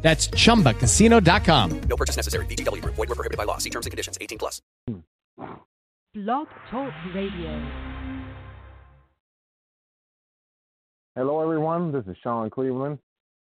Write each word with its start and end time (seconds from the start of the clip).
That's 0.00 0.28
chumbacasino.com. 0.28 1.80
No 1.80 1.96
purchase 1.96 2.16
necessary. 2.16 2.46
VGW 2.46 2.82
Group. 2.82 2.94
Void 2.94 3.08
were 3.08 3.14
prohibited 3.14 3.36
by 3.36 3.44
law. 3.44 3.58
See 3.58 3.70
terms 3.70 3.84
and 3.84 3.90
conditions. 3.90 4.16
18 4.20 4.38
plus. 4.38 4.62
Blog 6.14 6.48
Talk 6.70 6.92
Radio. 7.14 7.68
Hello, 11.14 11.40
everyone. 11.42 11.92
This 11.92 12.04
is 12.06 12.16
Sean 12.22 12.48
Cleveland 12.48 12.98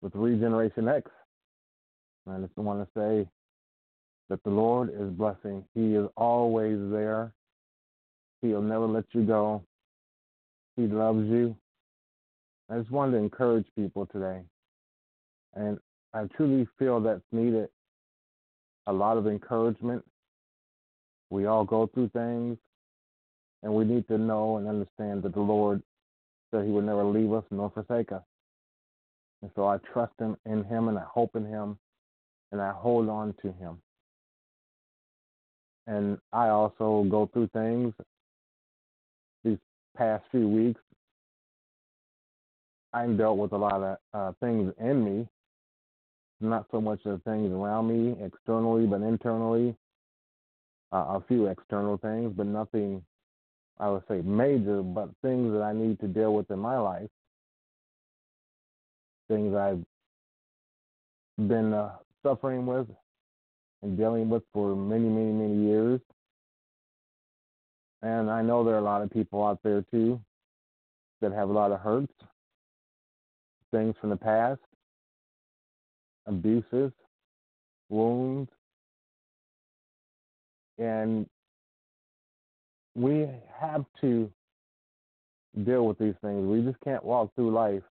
with 0.03 0.15
Regeneration 0.15 0.87
X. 0.87 1.11
I 2.31 2.39
just 2.39 2.57
want 2.57 2.81
to 2.81 2.89
say 2.99 3.29
that 4.29 4.43
the 4.45 4.51
Lord 4.51 4.91
is 4.91 5.11
blessing. 5.11 5.65
He 5.75 5.95
is 5.95 6.07
always 6.17 6.79
there. 6.91 7.33
He'll 8.43 8.63
never 8.63 8.87
let 8.87 9.05
you 9.13 9.23
go. 9.23 9.65
He 10.77 10.83
loves 10.83 11.27
you. 11.27 11.57
I 12.71 12.79
just 12.79 12.91
wanted 12.91 13.13
to 13.13 13.19
encourage 13.19 13.67
people 13.77 14.07
today. 14.07 14.43
And 15.55 15.79
I 16.15 16.27
truly 16.37 16.69
feel 16.79 17.01
that's 17.01 17.21
needed 17.33 17.69
a 18.87 18.93
lot 18.93 19.17
of 19.17 19.27
encouragement. 19.27 20.05
We 21.31 21.47
all 21.47 21.65
go 21.65 21.89
through 21.93 22.11
things, 22.11 22.57
and 23.65 23.75
we 23.75 23.85
need 23.85 24.07
to 24.09 24.17
know 24.17 24.59
and 24.59 24.69
understand 24.69 25.25
that 25.25 25.35
the 25.35 25.41
Lord 25.41 25.83
said 26.51 26.65
He 26.65 26.71
would 26.71 26.85
never 26.85 27.05
leave 27.05 27.33
us 27.33 27.43
nor 27.51 27.71
forsake 27.71 28.13
us. 28.13 28.23
And 29.43 29.51
so 29.57 29.67
I 29.67 29.79
trust 29.93 30.13
Him 30.21 30.37
in 30.47 30.63
Him, 30.63 30.87
and 30.87 30.97
I 30.97 31.03
hope 31.03 31.35
in 31.35 31.45
Him, 31.45 31.79
and 32.53 32.61
I 32.61 32.71
hold 32.71 33.09
on 33.09 33.35
to 33.43 33.53
Him. 33.53 33.79
And 35.89 36.19
I 36.33 36.49
also 36.49 37.05
go 37.11 37.29
through 37.33 37.49
things 37.49 37.93
these 39.43 39.59
past 39.97 40.23
few 40.31 40.49
weeks. 40.49 40.81
I've 42.93 43.19
dealt 43.19 43.39
with 43.39 43.51
a 43.53 43.57
lot 43.59 43.83
of 43.83 43.97
uh, 44.15 44.33
things 44.41 44.73
in 44.79 45.05
me 45.05 45.29
not 46.45 46.67
so 46.71 46.81
much 46.81 47.01
the 47.05 47.21
things 47.25 47.53
around 47.53 47.89
me 47.89 48.17
externally, 48.25 48.87
but 48.87 49.03
internally. 49.03 49.75
Uh, 50.93 51.17
a 51.19 51.25
few 51.27 51.47
external 51.47 51.97
things, 51.97 52.33
but 52.37 52.47
nothing, 52.47 53.03
I 53.81 53.91
would 53.91 54.05
say, 54.09 54.21
major, 54.21 54.81
but 54.81 55.11
things 55.23 55.53
that 55.53 55.63
I 55.63 55.73
need 55.73 55.99
to 56.01 56.07
deal 56.07 56.35
with 56.35 56.51
in 56.53 56.59
my 56.61 56.79
life. 56.79 57.11
Things 59.29 59.57
I've 59.57 59.85
been 61.49 61.73
uh, 61.73 61.97
suffering 62.23 62.65
with 62.65 62.87
and 63.83 63.99
dealing 63.99 64.29
with 64.29 64.45
for 64.53 64.77
many, 64.77 65.09
many, 65.09 65.33
many 65.33 65.67
years. 65.67 66.01
And 68.03 68.31
I 68.31 68.43
know 68.43 68.63
there 68.63 68.75
are 68.75 68.79
a 68.79 68.83
lot 68.83 69.03
of 69.03 69.11
people 69.11 69.45
out 69.45 69.59
there 69.65 69.85
too 69.91 70.21
that 71.21 71.33
have 71.33 71.49
a 71.49 71.53
lot 71.53 71.73
of 71.73 71.81
hurts, 71.81 72.13
things 73.73 73.97
from 74.01 74.11
the 74.11 74.17
past 74.17 74.61
abuses, 76.27 76.93
wounds, 77.89 78.51
and 80.79 81.27
we 82.95 83.29
have 83.61 83.85
to 84.01 84.31
deal 85.65 85.87
with 85.87 85.99
these 85.99 86.15
things. 86.23 86.47
We 86.47 86.63
just 86.63 86.83
can't 86.83 87.05
walk 87.05 87.35
through 87.35 87.53
life 87.53 87.83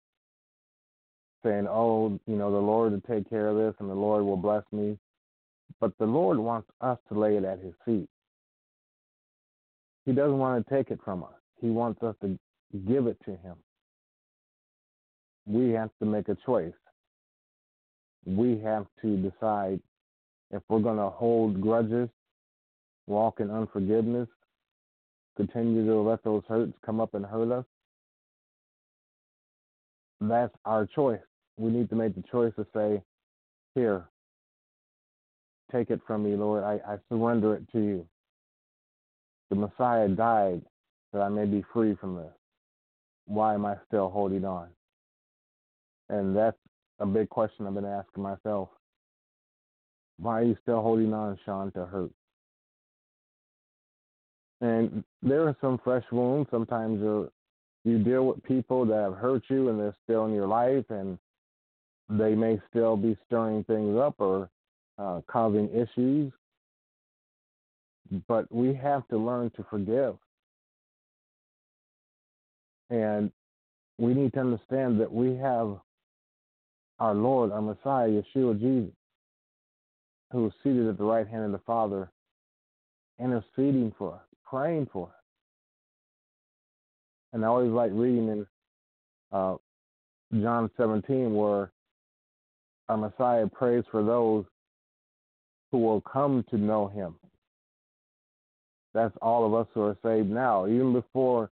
saying, 1.44 1.68
oh, 1.70 2.20
you 2.26 2.36
know, 2.36 2.52
the 2.52 2.58
Lord 2.58 2.94
will 2.94 3.02
take 3.02 3.30
care 3.30 3.48
of 3.48 3.58
this 3.58 3.76
and 3.80 3.90
the 3.90 3.96
Lord 3.96 4.24
will 4.24 4.38
bless 4.38 4.64
me. 4.72 4.98
But 5.80 5.92
the 6.00 6.06
Lord 6.06 6.38
wants 6.38 6.70
us 6.82 6.98
to 7.10 7.20
lay 7.20 7.36
it 7.36 7.44
at 7.44 7.60
his 7.60 7.74
feet. 7.86 8.08
He 10.06 10.12
doesn't 10.12 10.38
want 10.38 10.66
to 10.66 10.74
take 10.74 10.92
it 10.92 11.00
from 11.04 11.24
us. 11.24 11.34
He 11.62 11.70
wants 11.70 12.02
us 12.04 12.16
to 12.22 12.38
give 12.88 13.08
it 13.08 13.18
to 13.26 13.32
him. 13.32 13.56
We 15.46 15.72
have 15.72 15.90
to 16.00 16.06
make 16.06 16.30
a 16.30 16.38
choice 16.46 16.74
we 18.26 18.60
have 18.60 18.86
to 19.02 19.18
decide 19.18 19.80
if 20.52 20.62
we're 20.70 20.80
going 20.80 20.98
to 20.98 21.10
hold 21.10 21.60
grudges, 21.60 22.10
walk 23.08 23.40
in 23.40 23.50
unforgiveness, 23.50 24.28
continue 25.36 25.86
to 25.86 26.02
let 26.02 26.24
those 26.24 26.44
hurts 26.48 26.74
come 26.86 27.00
up 27.00 27.14
and 27.16 27.26
hurt 27.26 27.52
us. 27.52 27.66
That's 30.22 30.54
our 30.66 30.86
choice. 30.86 31.20
We 31.58 31.72
need 31.72 31.90
to 31.90 31.96
make 31.96 32.16
the 32.16 32.24
choice 32.32 32.54
to 32.56 32.66
say, 32.74 33.02
Here, 33.76 34.06
take 35.72 35.90
it 35.90 36.00
from 36.06 36.24
me, 36.24 36.36
Lord. 36.36 36.64
I, 36.64 36.80
I 36.88 36.98
surrender 37.10 37.56
it 37.56 37.64
to 37.74 37.80
you. 37.80 38.08
The 39.50 39.56
Messiah 39.56 40.08
died 40.08 40.62
that 41.12 41.22
I 41.22 41.30
may 41.30 41.46
be 41.46 41.64
free 41.74 41.96
from 42.00 42.16
this. 42.16 42.32
Why 43.26 43.54
am 43.54 43.66
I 43.66 43.76
still 43.88 44.10
holding 44.10 44.46
on? 44.46 44.70
And 46.10 46.36
that's 46.36 46.58
a 47.00 47.06
big 47.06 47.30
question 47.30 47.68
I've 47.68 47.74
been 47.74 47.86
asking 47.86 48.24
myself. 48.24 48.70
Why 50.20 50.42
are 50.42 50.44
you 50.44 50.58
still 50.62 50.82
holding 50.82 51.14
on, 51.14 51.38
Sean, 51.46 51.72
to 51.72 51.86
hurt? 51.86 52.12
And 54.62 55.04
there 55.22 55.48
are 55.48 55.58
some 55.60 55.80
fresh 55.84 56.06
wounds. 56.12 56.50
Sometimes 56.52 57.02
you 57.02 57.32
you 57.84 58.00
deal 58.00 58.28
with 58.28 58.42
people 58.44 58.86
that 58.86 59.02
have 59.02 59.16
hurt 59.16 59.44
you 59.50 59.68
and 59.68 59.78
they're 59.78 59.96
still 60.06 60.26
in 60.26 60.34
your 60.34 60.48
life 60.48 60.86
and 60.90 61.18
they 62.10 62.34
may 62.34 62.62
still 62.70 62.96
be 62.96 63.18
stirring 63.26 63.64
things 63.66 63.98
up 63.98 64.16
or 64.20 64.50
uh, 64.98 65.20
causing 65.28 65.70
issues. 65.70 66.32
But 68.28 68.50
we 68.54 68.74
have 68.76 69.08
to 69.10 69.18
learn 69.18 69.52
to 69.58 69.66
forgive. 69.70 70.16
And 72.90 73.32
we 73.98 74.14
need 74.14 74.34
to 74.34 74.40
understand 74.40 75.00
that 75.02 75.12
we 75.12 75.36
have 75.36 75.78
our 77.04 77.14
Lord, 77.14 77.52
our 77.52 77.62
Messiah, 77.62 78.08
Yeshua 78.08 78.58
Jesus, 78.58 78.94
who 80.32 80.48
is 80.48 80.54
seated 80.64 80.88
at 80.88 80.98
the 80.98 81.04
right 81.04 81.28
hand 81.28 81.44
of 81.44 81.52
the 81.52 81.60
Father, 81.66 82.10
interceding 83.20 83.94
for 83.98 84.14
us, 84.14 84.22
praying 84.46 84.88
for 84.94 85.08
us. 85.08 85.24
And 87.34 87.44
I 87.44 87.50
always 87.50 87.72
like 87.72 87.92
reading 87.94 88.30
in 88.30 88.48
uh, 89.34 89.56
John 90.34 90.72
17 90.78 91.34
where 91.34 91.74
our 92.88 92.96
Messiah 92.96 93.48
prays 93.48 93.84
for 93.92 94.02
those 94.02 94.46
who 95.74 95.80
will 95.80 96.00
come 96.00 96.46
to 96.52 96.58
know 96.58 96.88
him. 96.88 97.16
That's 98.94 99.16
all 99.22 99.46
of 99.46 99.54
us 99.54 99.68
who 99.74 99.82
are 99.82 99.98
saved 100.06 100.30
now. 100.30 100.68
Even 100.68 100.94
before 100.94 101.52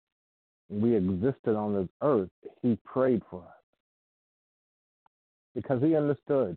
we 0.68 0.96
existed 0.96 1.54
on 1.54 1.72
this 1.72 1.88
earth, 2.02 2.30
he 2.62 2.76
prayed 2.84 3.22
for 3.30 3.42
us 3.42 3.55
because 5.56 5.82
he 5.82 5.96
understood. 5.96 6.56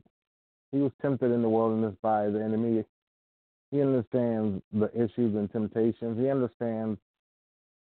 He 0.71 0.79
was 0.79 0.91
tempted 1.01 1.31
in 1.31 1.41
the 1.41 1.49
wilderness 1.49 1.95
by 2.03 2.29
the 2.29 2.43
enemy. 2.43 2.83
He 3.71 3.81
understands 3.81 4.61
the 4.73 4.91
issues 4.93 5.35
and 5.35 5.49
temptations. 5.51 6.19
He 6.19 6.29
understands 6.29 6.99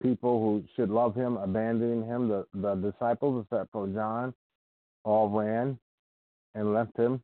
people 0.01 0.41
who 0.41 0.63
should 0.75 0.89
love 0.89 1.15
him, 1.15 1.37
abandoning 1.37 2.05
him. 2.05 2.27
The, 2.27 2.45
the 2.55 2.75
disciples, 2.75 3.45
except 3.45 3.71
for 3.71 3.87
John, 3.87 4.33
all 5.05 5.29
ran 5.29 5.77
and 6.55 6.73
left 6.73 6.97
him 6.97 7.21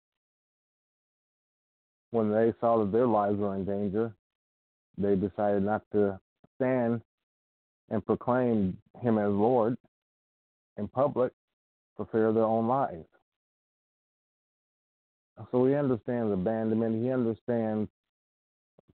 when 2.12 2.31
they 2.31 2.53
saw 2.62 2.78
that 2.80 2.92
their 2.92 3.08
lives 3.08 3.40
were 3.40 3.56
in 3.56 3.66
danger. 3.66 4.13
They 4.98 5.16
decided 5.16 5.63
not 5.63 5.81
to 5.94 6.19
stand 6.56 7.01
and 7.89 8.06
proclaim 8.06 8.77
him 9.00 9.18
as 9.18 9.31
Lord 9.31 9.75
in 10.77 10.88
public 10.88 11.34
for 11.98 12.07
fear 12.12 12.27
of 12.27 12.36
their 12.36 12.44
own 12.44 12.68
lives. 12.68 13.06
So 15.51 15.65
he 15.65 15.75
understands 15.75 16.31
abandonment. 16.31 17.03
He 17.03 17.11
understands 17.11 17.89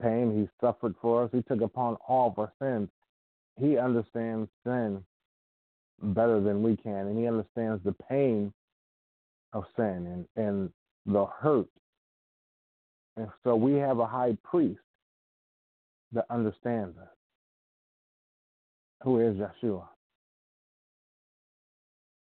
pain. 0.02 0.40
He 0.40 0.66
suffered 0.66 0.96
for 1.02 1.24
us. 1.24 1.30
He 1.32 1.42
took 1.44 1.62
upon 1.62 1.98
all 2.08 2.30
of 2.32 2.40
our 2.40 2.52
sins. 2.62 2.90
He 3.60 3.78
understands 3.78 4.50
sin 4.66 5.04
better 6.02 6.42
than 6.42 6.64
we 6.64 6.76
can, 6.76 7.08
and 7.08 7.18
he 7.18 7.28
understands 7.28 7.84
the 7.84 7.96
pain 8.10 8.52
of 9.54 9.64
sin 9.76 10.26
and, 10.36 10.46
and 10.46 10.70
the 11.06 11.26
hurt. 11.26 11.68
And 13.16 13.28
so 13.44 13.56
we 13.56 13.76
have 13.76 14.00
a 14.00 14.08
high 14.08 14.36
priest 14.44 14.80
that 16.14 16.26
understands 16.30 16.98
us, 16.98 17.08
who 19.04 19.20
is 19.20 19.36
Yeshua. 19.38 19.88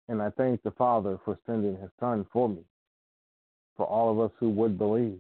And 0.10 0.22
I 0.22 0.30
thank 0.32 0.62
the 0.64 0.72
Father 0.72 1.18
for 1.24 1.40
sending 1.46 1.78
his 1.78 1.90
Son 2.00 2.26
for 2.34 2.50
me 2.50 2.64
for 3.76 3.86
all 3.86 4.12
of 4.12 4.20
us 4.20 4.32
who 4.40 4.50
would 4.50 4.78
believe. 4.78 5.20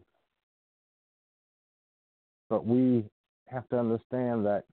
But 2.50 2.65
we 2.65 3.05
have 3.47 3.67
to 3.69 3.79
understand 3.79 4.45
that 4.45 4.63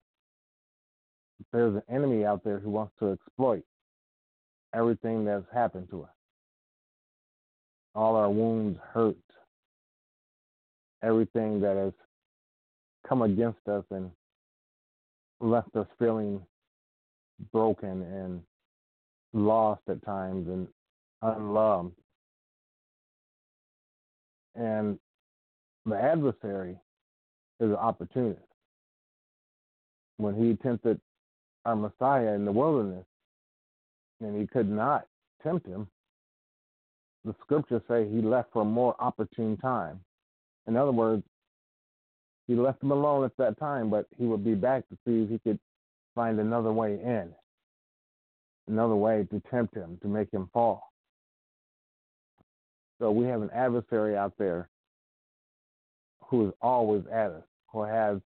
there's 1.51 1.75
an 1.75 1.83
enemy 1.89 2.25
out 2.25 2.43
there 2.43 2.59
who 2.59 2.69
wants 2.69 2.93
to 2.99 3.11
exploit 3.11 3.63
everything 4.73 5.25
that's 5.25 5.45
happened 5.53 5.89
to 5.89 6.03
us. 6.03 6.09
All 7.95 8.15
our 8.15 8.29
wounds 8.29 8.79
hurt, 8.93 9.17
everything 11.03 11.59
that 11.61 11.75
has 11.75 11.93
come 13.07 13.23
against 13.23 13.67
us 13.67 13.83
and 13.91 14.11
left 15.39 15.75
us 15.75 15.87
feeling 15.97 16.41
broken 17.51 18.03
and 18.03 18.41
lost 19.33 19.81
at 19.89 20.03
times 20.05 20.47
and 20.47 20.67
unloved. 21.21 21.95
And 24.55 24.99
the 25.85 25.95
adversary 25.95 26.77
is 27.59 27.69
an 27.69 27.75
opportunist. 27.75 28.41
When 30.17 30.35
he 30.35 30.55
tempted 30.55 30.99
our 31.65 31.75
Messiah 31.75 32.33
in 32.33 32.45
the 32.45 32.51
wilderness 32.51 33.05
and 34.19 34.39
he 34.39 34.47
could 34.47 34.69
not 34.69 35.05
tempt 35.43 35.65
him, 35.65 35.87
the 37.23 37.35
scriptures 37.41 37.81
say 37.87 38.07
he 38.09 38.21
left 38.21 38.51
for 38.51 38.63
a 38.63 38.65
more 38.65 38.95
opportune 38.99 39.57
time. 39.57 39.99
In 40.67 40.75
other 40.75 40.91
words, 40.91 41.23
he 42.47 42.55
left 42.55 42.83
him 42.83 42.91
alone 42.91 43.23
at 43.23 43.37
that 43.37 43.59
time, 43.59 43.89
but 43.89 44.07
he 44.17 44.25
would 44.25 44.43
be 44.43 44.55
back 44.55 44.87
to 44.89 44.97
see 45.05 45.23
if 45.23 45.29
he 45.29 45.39
could 45.39 45.59
find 46.15 46.39
another 46.39 46.73
way 46.73 46.93
in, 46.93 47.29
another 48.67 48.95
way 48.95 49.27
to 49.31 49.41
tempt 49.49 49.75
him, 49.75 49.97
to 50.01 50.07
make 50.07 50.31
him 50.31 50.49
fall. 50.51 50.90
So 53.01 53.09
we 53.09 53.25
have 53.25 53.41
an 53.41 53.49
adversary 53.49 54.15
out 54.15 54.33
there 54.37 54.69
who 56.25 56.47
is 56.47 56.53
always 56.61 57.01
at 57.11 57.31
us, 57.31 57.43
who 57.73 57.81
has 57.81 58.19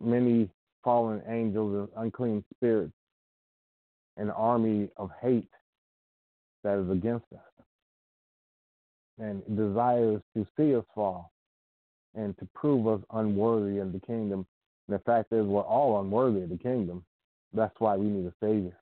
many 0.00 0.48
fallen 0.82 1.20
angels 1.28 1.90
and 1.94 2.02
unclean 2.02 2.42
spirits, 2.56 2.94
an 4.16 4.30
army 4.30 4.88
of 4.96 5.10
hate 5.20 5.50
that 6.62 6.78
is 6.78 6.90
against 6.90 7.26
us, 7.34 7.66
and 9.18 9.42
desires 9.54 10.22
to 10.34 10.46
see 10.56 10.74
us 10.74 10.84
fall 10.94 11.30
and 12.14 12.36
to 12.38 12.48
prove 12.54 12.88
us 12.88 13.00
unworthy 13.12 13.80
of 13.80 13.92
the 13.92 14.00
kingdom. 14.00 14.46
And 14.88 14.98
the 14.98 15.02
fact 15.02 15.30
is, 15.30 15.44
we're 15.44 15.60
all 15.60 16.00
unworthy 16.00 16.40
of 16.40 16.48
the 16.48 16.56
kingdom. 16.56 17.04
That's 17.52 17.78
why 17.80 17.96
we 17.96 18.06
need 18.06 18.26
a 18.26 18.32
Savior. 18.40 18.78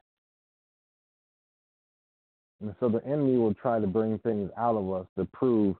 And 2.63 2.75
so 2.79 2.89
the 2.89 3.05
enemy 3.05 3.37
will 3.37 3.55
try 3.55 3.81
to 3.81 3.87
bring 3.89 4.19
things 4.21 4.51
out 4.57 4.77
of 4.77 4.91
us 4.93 5.07
to 5.19 5.25
prove 5.27 5.75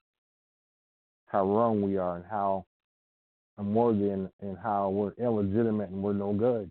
how 1.27 1.47
wrong 1.47 1.81
we 1.81 1.97
are 1.97 2.17
and 2.17 2.25
how 2.29 2.67
unworthy 3.57 4.11
and, 4.11 4.29
and 4.41 4.59
how 4.59 4.89
we're 4.91 5.13
illegitimate 5.25 5.91
and 5.91 6.03
we're 6.03 6.13
no 6.13 6.33
good. 6.33 6.69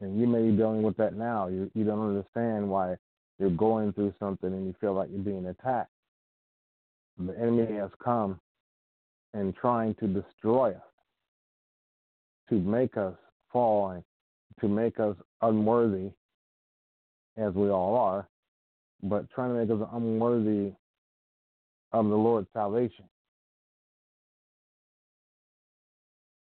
And 0.00 0.18
you 0.18 0.26
may 0.26 0.42
be 0.50 0.56
dealing 0.56 0.82
with 0.82 0.96
that 0.96 1.14
now. 1.14 1.48
You, 1.48 1.70
you 1.74 1.84
don't 1.84 2.08
understand 2.08 2.68
why 2.68 2.96
you're 3.38 3.50
going 3.50 3.92
through 3.92 4.14
something 4.18 4.50
and 4.50 4.66
you 4.66 4.74
feel 4.80 4.94
like 4.94 5.10
you're 5.12 5.20
being 5.20 5.46
attacked. 5.46 5.90
The 7.18 7.38
enemy 7.38 7.76
has 7.76 7.90
come 8.02 8.40
and 9.34 9.54
trying 9.54 9.94
to 9.96 10.06
destroy 10.06 10.70
us, 10.70 10.82
to 12.48 12.54
make 12.54 12.96
us 12.96 13.14
fall, 13.52 14.02
to 14.60 14.68
make 14.68 14.98
us 14.98 15.16
unworthy, 15.42 16.10
as 17.36 17.54
we 17.54 17.68
all 17.68 17.96
are, 17.96 18.26
but 19.02 19.30
trying 19.30 19.54
to 19.54 19.60
make 19.60 19.70
us 19.70 19.88
unworthy 19.92 20.72
of 21.92 22.08
the 22.08 22.16
Lord's 22.16 22.48
salvation. 22.52 23.04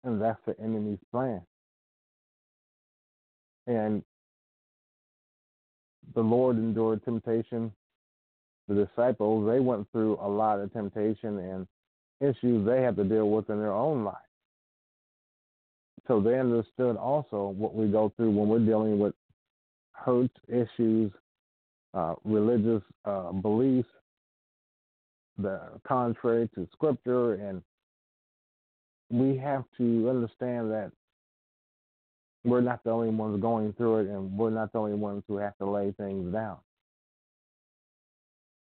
And 0.04 0.22
that's 0.22 0.40
the 0.46 0.60
enemy's 0.60 1.00
plan. 1.12 1.42
And 3.68 4.04
the 6.14 6.22
Lord 6.22 6.58
endured 6.58 7.04
temptation. 7.06 7.72
The 8.68 8.86
disciples, 8.86 9.50
they 9.50 9.60
went 9.60 9.88
through 9.92 10.18
a 10.22 10.28
lot 10.28 10.60
of 10.60 10.72
temptation 10.72 11.38
and 11.38 11.68
issues 12.22 12.66
they 12.66 12.82
had 12.82 12.96
to 12.96 13.04
deal 13.04 13.30
with 13.30 13.50
in 13.50 13.60
their 13.60 13.74
own 13.74 14.04
life. 14.04 14.16
So 16.08 16.20
they 16.20 16.40
understood 16.40 16.98
also 16.98 17.48
what 17.58 17.76
we 17.76 17.88
go 17.88 18.12
through 18.16 18.32
when 18.32 18.48
we're 18.48 18.60
dealing 18.60 19.00
with 19.00 19.14
hurt 19.94 20.32
issues, 20.48 21.12
uh, 21.94 22.16
religious 22.24 22.84
uh, 23.06 23.32
beliefs, 23.32 23.90
are 25.44 25.80
contrary 25.88 26.50
to 26.56 26.68
scripture, 26.74 27.34
and 27.34 27.62
we 29.10 29.38
have 29.38 29.64
to 29.78 30.10
understand 30.10 30.72
that 30.72 30.92
we're 32.44 32.62
not 32.62 32.84
the 32.84 32.92
only 32.92 33.10
ones 33.10 33.42
going 33.42 33.74
through 33.74 34.00
it, 34.00 34.08
and 34.08 34.38
we're 34.38 34.50
not 34.50 34.72
the 34.74 34.80
only 34.80 34.96
ones 34.96 35.24
who 35.28 35.38
have 35.38 35.58
to 35.58 35.66
lay 35.70 35.92
things 35.98 36.32
down. 36.34 36.58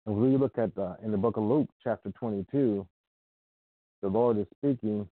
If 0.07 0.13
we 0.13 0.35
look 0.35 0.57
at 0.57 0.73
the, 0.75 0.97
in 1.03 1.11
the 1.11 1.17
book 1.17 1.37
of 1.37 1.43
Luke, 1.43 1.69
chapter 1.83 2.11
22, 2.11 2.85
the 4.01 4.07
Lord 4.07 4.37
is 4.37 4.47
speaking 4.57 5.07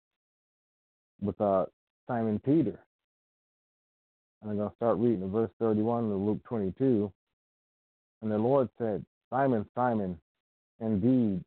with 1.20 1.38
uh, 1.40 1.66
Simon 2.06 2.40
Peter. 2.44 2.78
And 4.40 4.50
I'm 4.50 4.56
going 4.56 4.70
to 4.70 4.76
start 4.76 4.98
reading 4.98 5.22
in 5.22 5.30
verse 5.30 5.50
31 5.60 6.10
of 6.10 6.18
Luke 6.18 6.40
22. 6.44 7.12
And 8.22 8.30
the 8.30 8.38
Lord 8.38 8.68
said, 8.78 9.04
Simon, 9.30 9.66
Simon, 9.74 10.18
indeed, 10.80 11.42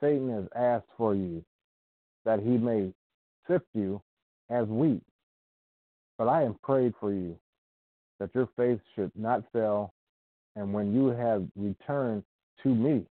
Satan 0.00 0.30
has 0.30 0.44
asked 0.54 0.88
for 0.96 1.14
you 1.14 1.44
that 2.24 2.40
he 2.40 2.56
may 2.58 2.92
sift 3.48 3.66
you 3.74 4.00
as 4.50 4.66
wheat. 4.66 5.02
But 6.18 6.28
I 6.28 6.42
have 6.42 6.60
prayed 6.62 6.94
for 6.98 7.12
you 7.12 7.36
that 8.18 8.34
your 8.34 8.48
faith 8.56 8.80
should 8.94 9.12
not 9.14 9.44
fail. 9.52 9.92
And 10.54 10.72
when 10.72 10.94
you 10.94 11.08
have 11.08 11.44
returned 11.54 12.22
to 12.62 12.74
me, 12.74 13.04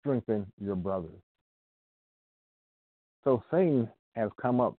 strengthen 0.00 0.46
your 0.60 0.76
brothers. 0.76 1.10
So 3.24 3.42
Satan 3.50 3.88
has 4.14 4.30
come 4.40 4.60
up 4.60 4.76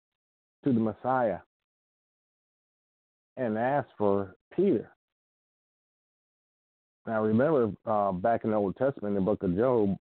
to 0.64 0.72
the 0.72 0.80
Messiah 0.80 1.40
and 3.38 3.58
asked 3.58 3.92
for 3.98 4.36
Peter. 4.56 4.92
Now 7.10 7.24
remember, 7.24 7.72
uh, 7.88 8.12
back 8.12 8.44
in 8.44 8.52
the 8.52 8.56
Old 8.56 8.76
Testament, 8.76 9.08
in 9.08 9.16
the 9.16 9.22
book 9.22 9.42
of 9.42 9.56
Job, 9.56 9.98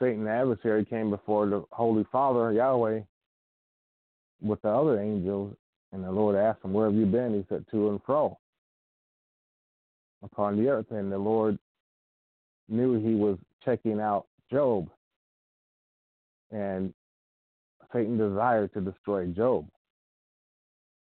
Satan, 0.00 0.24
the 0.24 0.30
adversary, 0.30 0.82
came 0.82 1.10
before 1.10 1.46
the 1.46 1.62
Holy 1.72 2.06
Father, 2.10 2.54
Yahweh, 2.54 3.00
with 4.40 4.62
the 4.62 4.68
other 4.70 4.98
angels, 4.98 5.54
and 5.92 6.02
the 6.02 6.10
Lord 6.10 6.36
asked 6.36 6.64
him, 6.64 6.72
Where 6.72 6.86
have 6.86 6.94
you 6.94 7.04
been? 7.04 7.34
He 7.34 7.44
said, 7.50 7.66
To 7.70 7.90
and 7.90 8.00
fro 8.06 8.38
upon 10.22 10.56
the 10.56 10.70
earth. 10.70 10.86
And 10.90 11.12
the 11.12 11.18
Lord 11.18 11.58
knew 12.70 12.98
he 12.98 13.14
was 13.14 13.36
checking 13.62 14.00
out 14.00 14.24
Job. 14.50 14.88
And 16.50 16.94
Satan 17.92 18.16
desired 18.16 18.72
to 18.72 18.80
destroy 18.80 19.26
Job. 19.26 19.66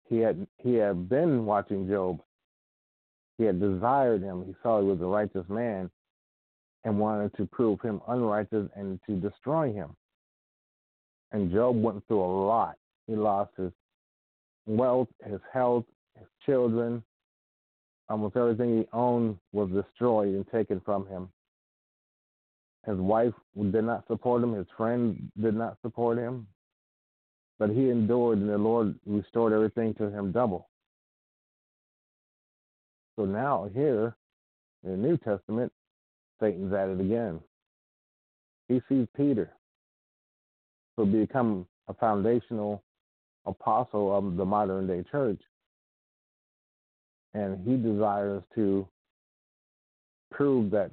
He 0.09 0.19
had 0.19 0.47
he 0.59 0.75
had 0.75 1.09
been 1.09 1.45
watching 1.45 1.88
Job. 1.88 2.21
He 3.39 3.45
had 3.45 3.61
desired 3.61 4.23
him. 4.23 4.45
He 4.47 4.55
saw 4.62 4.81
he 4.81 4.87
was 4.87 5.01
a 5.01 5.07
righteous 5.07 5.49
man 5.49 5.91
and 6.85 6.99
wanted 6.99 7.35
to 7.37 7.47
prove 7.47 7.81
him 7.81 8.01
unrighteous 8.09 8.69
and 8.77 9.01
to 9.07 9.17
destroy 9.17 9.73
him. 9.73 9.95
And 11.33 11.51
Job 11.51 11.81
went 11.81 12.07
through 12.07 12.21
a 12.21 12.33
lot. 12.47 12.77
He 13.07 13.17
lost 13.17 13.53
his 13.57 13.73
wealth, 14.67 15.09
his 15.25 15.41
health, 15.53 15.85
his 16.19 16.29
children. 16.45 17.03
Almost 18.09 18.37
everything 18.37 18.79
he 18.79 18.89
owned 18.93 19.39
was 19.53 19.71
destroyed 19.71 20.35
and 20.35 20.47
taken 20.49 20.81
from 20.85 21.07
him. 21.07 21.29
His 22.87 22.99
wife 22.99 23.33
did 23.57 23.85
not 23.85 24.07
support 24.09 24.43
him. 24.43 24.55
His 24.55 24.67
friends 24.77 25.19
did 25.41 25.55
not 25.55 25.79
support 25.83 26.19
him. 26.19 26.47
But 27.59 27.71
he 27.71 27.91
endured, 27.91 28.39
and 28.39 28.49
the 28.49 28.59
Lord 28.59 28.95
restored 29.07 29.53
everything 29.53 29.95
to 29.95 30.11
him 30.11 30.33
double. 30.33 30.69
So 33.16 33.25
now, 33.25 33.69
here 33.75 34.16
in 34.85 34.90
the 34.90 34.97
New 34.97 35.16
Testament, 35.19 35.73
Satan's 36.40 36.73
at 36.73 36.88
it 36.88 37.00
again. 37.00 37.40
He 38.69 38.81
sees 38.88 39.07
Peter, 39.16 39.52
who 40.97 41.07
become 41.07 41.66
a 41.88 41.95
foundational 41.95 42.83
apostle 43.47 44.16
of 44.16 44.37
the 44.37 44.45
modern 44.45 44.87
day 44.87 45.04
church. 45.11 45.40
And 47.35 47.59
he 47.66 47.76
desires 47.76 48.42
to 48.54 48.87
prove 50.31 50.71
that 50.71 50.90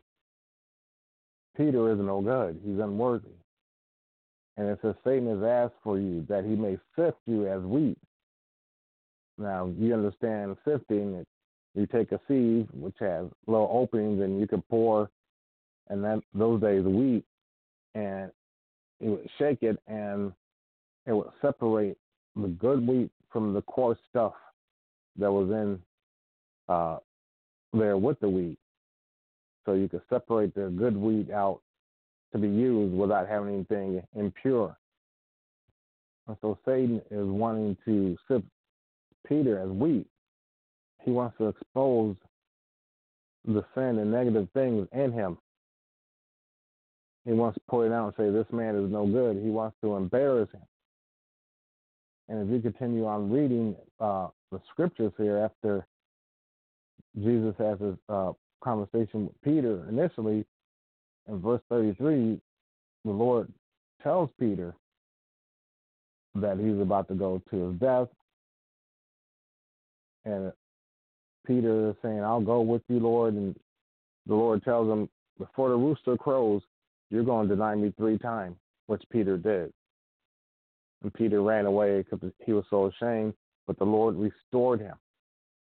Peter 1.56 1.92
is 1.92 2.00
no 2.00 2.22
good. 2.22 2.60
He's 2.66 2.80
unworthy. 2.80 3.28
And 4.58 4.68
it 4.68 4.80
says, 4.82 4.96
Satan 5.06 5.28
has 5.28 5.44
asked 5.44 5.76
for 5.84 5.98
you 5.98 6.26
that 6.30 6.44
he 6.44 6.56
may 6.56 6.78
sift 6.98 7.18
you 7.26 7.48
as 7.48 7.62
wheat. 7.62 7.98
Now, 9.38 9.72
you 9.78 9.94
understand 9.94 10.58
sifting. 10.66 11.26
You 11.76 11.86
take 11.86 12.12
a 12.12 12.20
sieve, 12.28 12.68
which 12.74 12.96
has 13.00 13.26
little 13.48 13.70
openings, 13.72 14.22
and 14.22 14.40
you 14.40 14.48
can 14.48 14.62
pour, 14.64 15.10
and 15.90 16.04
then 16.04 16.22
those 16.34 16.62
days, 16.62 16.84
wheat, 16.84 17.24
and 17.96 18.32
you 19.00 19.12
would 19.12 19.30
shake 19.38 19.64
it, 19.64 19.78
and 19.88 20.34
it 21.06 21.14
would 21.14 21.30
separate 21.42 21.98
the 22.36 22.48
good 22.48 22.86
wheat 22.86 23.12
from 23.32 23.54
the 23.54 23.62
coarse 23.64 24.00
stuff 24.10 24.34
that 25.18 25.32
was 25.32 25.50
in 25.50 25.80
uh, 26.68 26.98
there 27.74 27.98
with 27.98 28.20
the 28.20 28.30
wheat. 28.30 28.58
So 29.66 29.74
you 29.74 29.88
could 29.88 30.02
separate 30.10 30.56
the 30.56 30.70
good 30.70 30.98
wheat 30.98 31.32
out 31.32 31.62
to 32.32 32.40
be 32.40 32.48
used 32.48 32.96
without 32.96 33.28
having 33.28 33.54
anything 33.54 34.02
impure. 34.16 34.76
And 36.28 36.38
so 36.42 36.58
Satan 36.66 37.02
is 37.10 37.26
wanting 37.26 37.76
to 37.86 38.16
sift 38.28 38.46
Peter 39.28 39.60
as 39.60 39.70
wheat. 39.70 40.08
He 41.04 41.12
wants 41.12 41.38
to 41.38 41.48
expose 41.48 42.16
the 43.46 43.64
sin 43.74 44.00
and 44.00 44.12
negative 44.12 44.48
things 44.54 44.88
in 44.92 45.12
him. 45.12 45.38
He 47.26 47.32
wants 47.32 47.56
to 47.56 47.62
point 47.70 47.94
out 47.94 48.08
and 48.08 48.14
say, 48.18 48.32
This 48.32 48.52
man 48.52 48.76
is 48.76 48.92
no 48.92 49.06
good. 49.06 49.38
He 49.38 49.50
wants 49.50 49.78
to 49.84 49.96
embarrass 49.96 50.50
him. 50.52 50.62
And 52.28 52.48
if 52.48 52.54
you 52.54 52.62
continue 52.62 53.06
on 53.06 53.32
reading 53.32 53.76
uh, 54.00 54.28
the 54.52 54.62
scriptures 54.72 55.12
here 55.18 55.38
after 55.38 55.86
Jesus 57.20 57.56
has 57.58 57.80
his 57.80 57.96
uh, 58.08 58.34
conversation 58.64 59.26
with 59.26 59.42
Peter 59.44 59.86
initially, 59.90 60.46
in 61.28 61.42
verse 61.42 61.62
33, 61.70 62.40
the 63.06 63.12
Lord 63.12 63.52
tells 64.04 64.30
Peter 64.40 64.74
that 66.36 66.58
he's 66.60 66.80
about 66.80 67.08
to 67.08 67.16
go 67.16 67.42
to 67.50 67.70
his 67.70 67.80
death. 67.80 68.08
And 70.26 70.52
Peter 71.46 71.90
is 71.90 71.96
saying, 72.02 72.24
I'll 72.24 72.42
go 72.42 72.62
with 72.62 72.82
you, 72.88 73.00
Lord. 73.00 73.34
And 73.34 73.56
the 74.26 74.36
Lord 74.36 74.64
tells 74.64 74.90
him, 74.90 75.10
Before 75.38 75.70
the 75.70 75.76
rooster 75.76 76.18
crows, 76.18 76.62
you're 77.10 77.24
going 77.24 77.48
to 77.48 77.56
deny 77.56 77.76
me 77.76 77.94
three 77.98 78.18
times, 78.18 78.58
which 78.88 79.04
Peter 79.12 79.38
did. 79.38 79.74
And 81.02 81.14
Peter 81.14 81.42
ran 81.42 81.66
away 81.66 82.04
because 82.04 82.32
he 82.46 82.54
was 82.54 82.66
so 82.70 82.88
ashamed, 82.88 83.34
but 83.68 83.78
the 83.78 83.86
Lord 83.86 84.16
restored 84.16 84.82
him. 84.82 84.96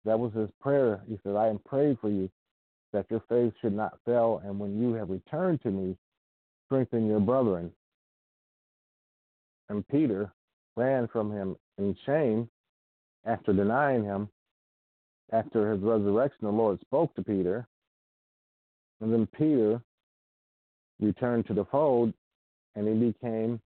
That 0.05 0.19
was 0.19 0.33
his 0.33 0.49
prayer. 0.61 1.01
He 1.07 1.19
said, 1.23 1.35
I 1.35 1.47
am 1.47 1.59
praying 1.65 1.97
for 1.99 2.09
you 2.09 2.29
that 2.93 3.05
your 3.09 3.21
faith 3.27 3.53
should 3.61 3.73
not 3.73 3.99
fail, 4.05 4.41
and 4.45 4.57
when 4.57 4.81
you 4.81 4.93
have 4.93 5.09
returned 5.09 5.61
to 5.63 5.69
me, 5.69 5.97
strengthen 6.65 7.07
your 7.07 7.19
brethren. 7.19 7.71
And 9.69 9.87
Peter 9.89 10.31
ran 10.77 11.07
from 11.09 11.31
him 11.31 11.57
in 11.77 11.95
shame 12.05 12.49
after 13.25 13.51
denying 13.51 14.03
him. 14.03 14.29
After 15.31 15.71
his 15.71 15.81
resurrection, 15.81 16.39
the 16.41 16.51
Lord 16.51 16.79
spoke 16.81 17.13
to 17.15 17.23
Peter. 17.23 17.67
And 19.01 19.13
then 19.13 19.27
Peter 19.27 19.81
returned 20.99 21.45
to 21.47 21.53
the 21.53 21.65
fold 21.65 22.13
and 22.75 22.87
he 22.87 23.11
became 23.11 23.59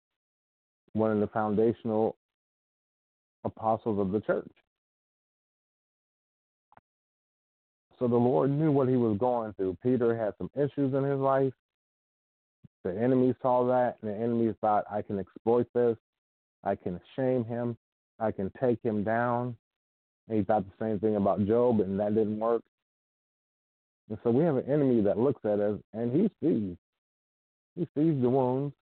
one 0.92 1.10
of 1.10 1.20
the 1.20 1.26
foundational 1.28 2.16
apostles 3.44 3.98
of 3.98 4.10
the 4.12 4.20
church. 4.20 4.50
So 7.98 8.08
the 8.08 8.16
Lord 8.16 8.50
knew 8.50 8.72
what 8.72 8.88
he 8.88 8.96
was 8.96 9.16
going 9.18 9.52
through. 9.54 9.76
Peter 9.82 10.16
had 10.16 10.34
some 10.38 10.50
issues 10.56 10.94
in 10.94 11.04
his 11.04 11.18
life. 11.18 11.52
The 12.84 13.00
enemy 13.00 13.32
saw 13.40 13.64
that, 13.68 13.98
and 14.02 14.10
the 14.10 14.16
enemy 14.16 14.52
thought, 14.60 14.84
I 14.90 15.02
can 15.02 15.20
exploit 15.20 15.68
this. 15.72 15.96
I 16.64 16.74
can 16.74 17.00
shame 17.14 17.44
him. 17.44 17.76
I 18.18 18.32
can 18.32 18.50
take 18.60 18.82
him 18.82 19.04
down. 19.04 19.56
He 20.32 20.42
thought 20.42 20.64
the 20.64 20.84
same 20.84 20.98
thing 20.98 21.16
about 21.16 21.46
Job, 21.46 21.80
and 21.80 21.98
that 22.00 22.14
didn't 22.14 22.38
work. 22.38 22.62
And 24.08 24.18
so 24.24 24.30
we 24.30 24.44
have 24.44 24.56
an 24.56 24.70
enemy 24.70 25.02
that 25.02 25.18
looks 25.18 25.44
at 25.44 25.60
us, 25.60 25.78
and 25.92 26.10
he 26.12 26.30
sees. 26.42 26.76
He 27.76 27.82
sees 27.96 28.20
the 28.20 28.30
wounds. 28.30 28.74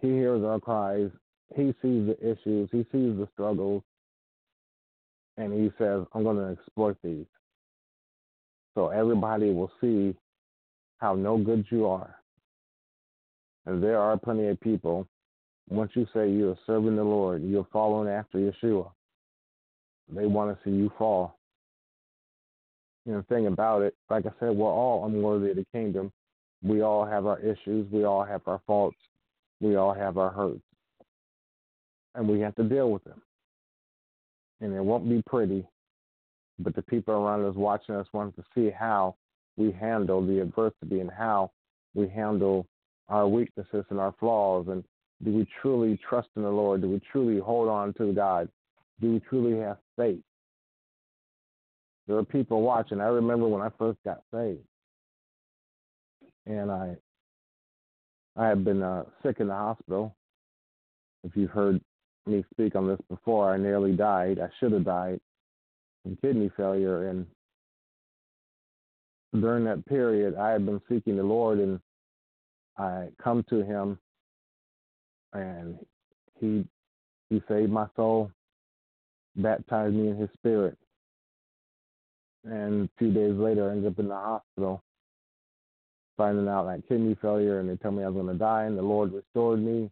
He 0.00 0.08
hears 0.08 0.44
our 0.44 0.60
cries. 0.60 1.10
He 1.54 1.74
sees 1.82 2.06
the 2.06 2.16
issues. 2.20 2.68
He 2.72 2.86
sees 2.92 3.16
the 3.16 3.28
struggles. 3.32 3.82
And 5.36 5.52
he 5.52 5.70
says, 5.78 6.04
I'm 6.12 6.24
going 6.24 6.36
to 6.36 6.52
exploit 6.52 6.96
these. 7.02 7.26
So 8.74 8.88
everybody 8.88 9.50
will 9.50 9.70
see 9.80 10.14
how 10.98 11.14
no 11.14 11.38
good 11.38 11.66
you 11.70 11.86
are. 11.86 12.16
And 13.66 13.82
there 13.82 13.98
are 13.98 14.18
plenty 14.18 14.48
of 14.48 14.60
people, 14.60 15.06
once 15.68 15.92
you 15.94 16.06
say 16.14 16.30
you're 16.30 16.58
serving 16.66 16.96
the 16.96 17.04
Lord, 17.04 17.42
you're 17.42 17.66
following 17.72 18.08
after 18.08 18.38
Yeshua, 18.38 18.90
they 20.08 20.26
want 20.26 20.56
to 20.56 20.64
see 20.64 20.74
you 20.74 20.90
fall. 20.98 21.38
You 23.04 23.12
know, 23.12 23.24
the 23.28 23.34
thing 23.34 23.46
about 23.46 23.82
it, 23.82 23.94
like 24.10 24.26
I 24.26 24.30
said, 24.38 24.56
we're 24.56 24.70
all 24.70 25.06
unworthy 25.06 25.50
of 25.50 25.56
the 25.56 25.66
kingdom. 25.72 26.12
We 26.62 26.82
all 26.82 27.04
have 27.04 27.26
our 27.26 27.40
issues. 27.40 27.90
We 27.90 28.04
all 28.04 28.24
have 28.24 28.42
our 28.46 28.60
faults. 28.66 28.98
We 29.60 29.76
all 29.76 29.92
have 29.92 30.18
our 30.18 30.30
hurts. 30.30 30.62
And 32.14 32.28
we 32.28 32.40
have 32.40 32.54
to 32.56 32.64
deal 32.64 32.90
with 32.90 33.02
them. 33.04 33.20
And 34.60 34.72
it 34.72 34.84
won't 34.84 35.08
be 35.08 35.22
pretty, 35.26 35.66
but 36.60 36.76
the 36.76 36.82
people 36.82 37.14
around 37.14 37.44
us 37.44 37.56
watching 37.56 37.96
us 37.96 38.06
want 38.12 38.36
to 38.36 38.44
see 38.54 38.70
how 38.70 39.16
we 39.56 39.72
handle 39.72 40.24
the 40.24 40.40
adversity 40.40 41.00
and 41.00 41.10
how 41.10 41.50
we 41.94 42.08
handle 42.08 42.66
our 43.08 43.26
weaknesses 43.26 43.84
and 43.90 43.98
our 43.98 44.14
flaws. 44.20 44.66
And 44.68 44.84
do 45.24 45.32
we 45.32 45.46
truly 45.60 45.98
trust 46.08 46.28
in 46.36 46.42
the 46.42 46.50
Lord? 46.50 46.82
Do 46.82 46.90
we 46.90 47.00
truly 47.10 47.40
hold 47.40 47.68
on 47.68 47.92
to 47.94 48.12
God? 48.12 48.48
Do 49.02 49.14
we 49.14 49.20
truly 49.20 49.58
have 49.58 49.78
faith? 49.96 50.20
There 52.06 52.16
are 52.16 52.24
people 52.24 52.62
watching. 52.62 53.00
I 53.00 53.06
remember 53.06 53.48
when 53.48 53.60
I 53.60 53.68
first 53.76 53.98
got 54.04 54.22
saved, 54.32 54.62
and 56.46 56.70
I 56.70 56.96
I 58.36 58.46
had 58.46 58.64
been 58.64 58.82
uh, 58.82 59.04
sick 59.22 59.40
in 59.40 59.48
the 59.48 59.54
hospital. 59.54 60.14
If 61.24 61.32
you've 61.34 61.50
heard 61.50 61.80
me 62.26 62.44
speak 62.52 62.76
on 62.76 62.86
this 62.86 63.00
before, 63.10 63.52
I 63.52 63.56
nearly 63.56 63.92
died. 63.92 64.38
I 64.38 64.48
should 64.60 64.72
have 64.72 64.84
died 64.84 65.20
from 66.02 66.16
kidney 66.16 66.50
failure, 66.56 67.08
and 67.08 67.26
during 69.32 69.64
that 69.64 69.84
period, 69.86 70.36
I 70.36 70.50
had 70.50 70.64
been 70.64 70.80
seeking 70.88 71.16
the 71.16 71.24
Lord, 71.24 71.58
and 71.58 71.80
I 72.78 73.08
come 73.22 73.44
to 73.50 73.64
Him, 73.64 73.98
and 75.32 75.76
He 76.38 76.64
He 77.30 77.42
saved 77.48 77.72
my 77.72 77.86
soul, 77.96 78.30
baptized 79.36 79.94
me 79.94 80.08
in 80.08 80.16
His 80.16 80.30
Spirit, 80.34 80.76
and 82.44 82.84
a 82.84 82.90
few 82.98 83.12
days 83.12 83.34
later, 83.34 83.68
I 83.68 83.72
ended 83.72 83.92
up 83.92 83.98
in 83.98 84.08
the 84.08 84.14
hospital, 84.14 84.82
finding 86.16 86.48
out 86.48 86.66
I 86.66 86.72
had 86.72 86.88
kidney 86.88 87.16
failure, 87.20 87.60
and 87.60 87.68
they 87.68 87.76
told 87.76 87.94
me 87.94 88.02
I 88.02 88.08
was 88.08 88.14
going 88.14 88.26
to 88.32 88.38
die, 88.38 88.64
and 88.64 88.76
the 88.76 88.82
Lord 88.82 89.12
restored 89.12 89.62
me. 89.62 89.90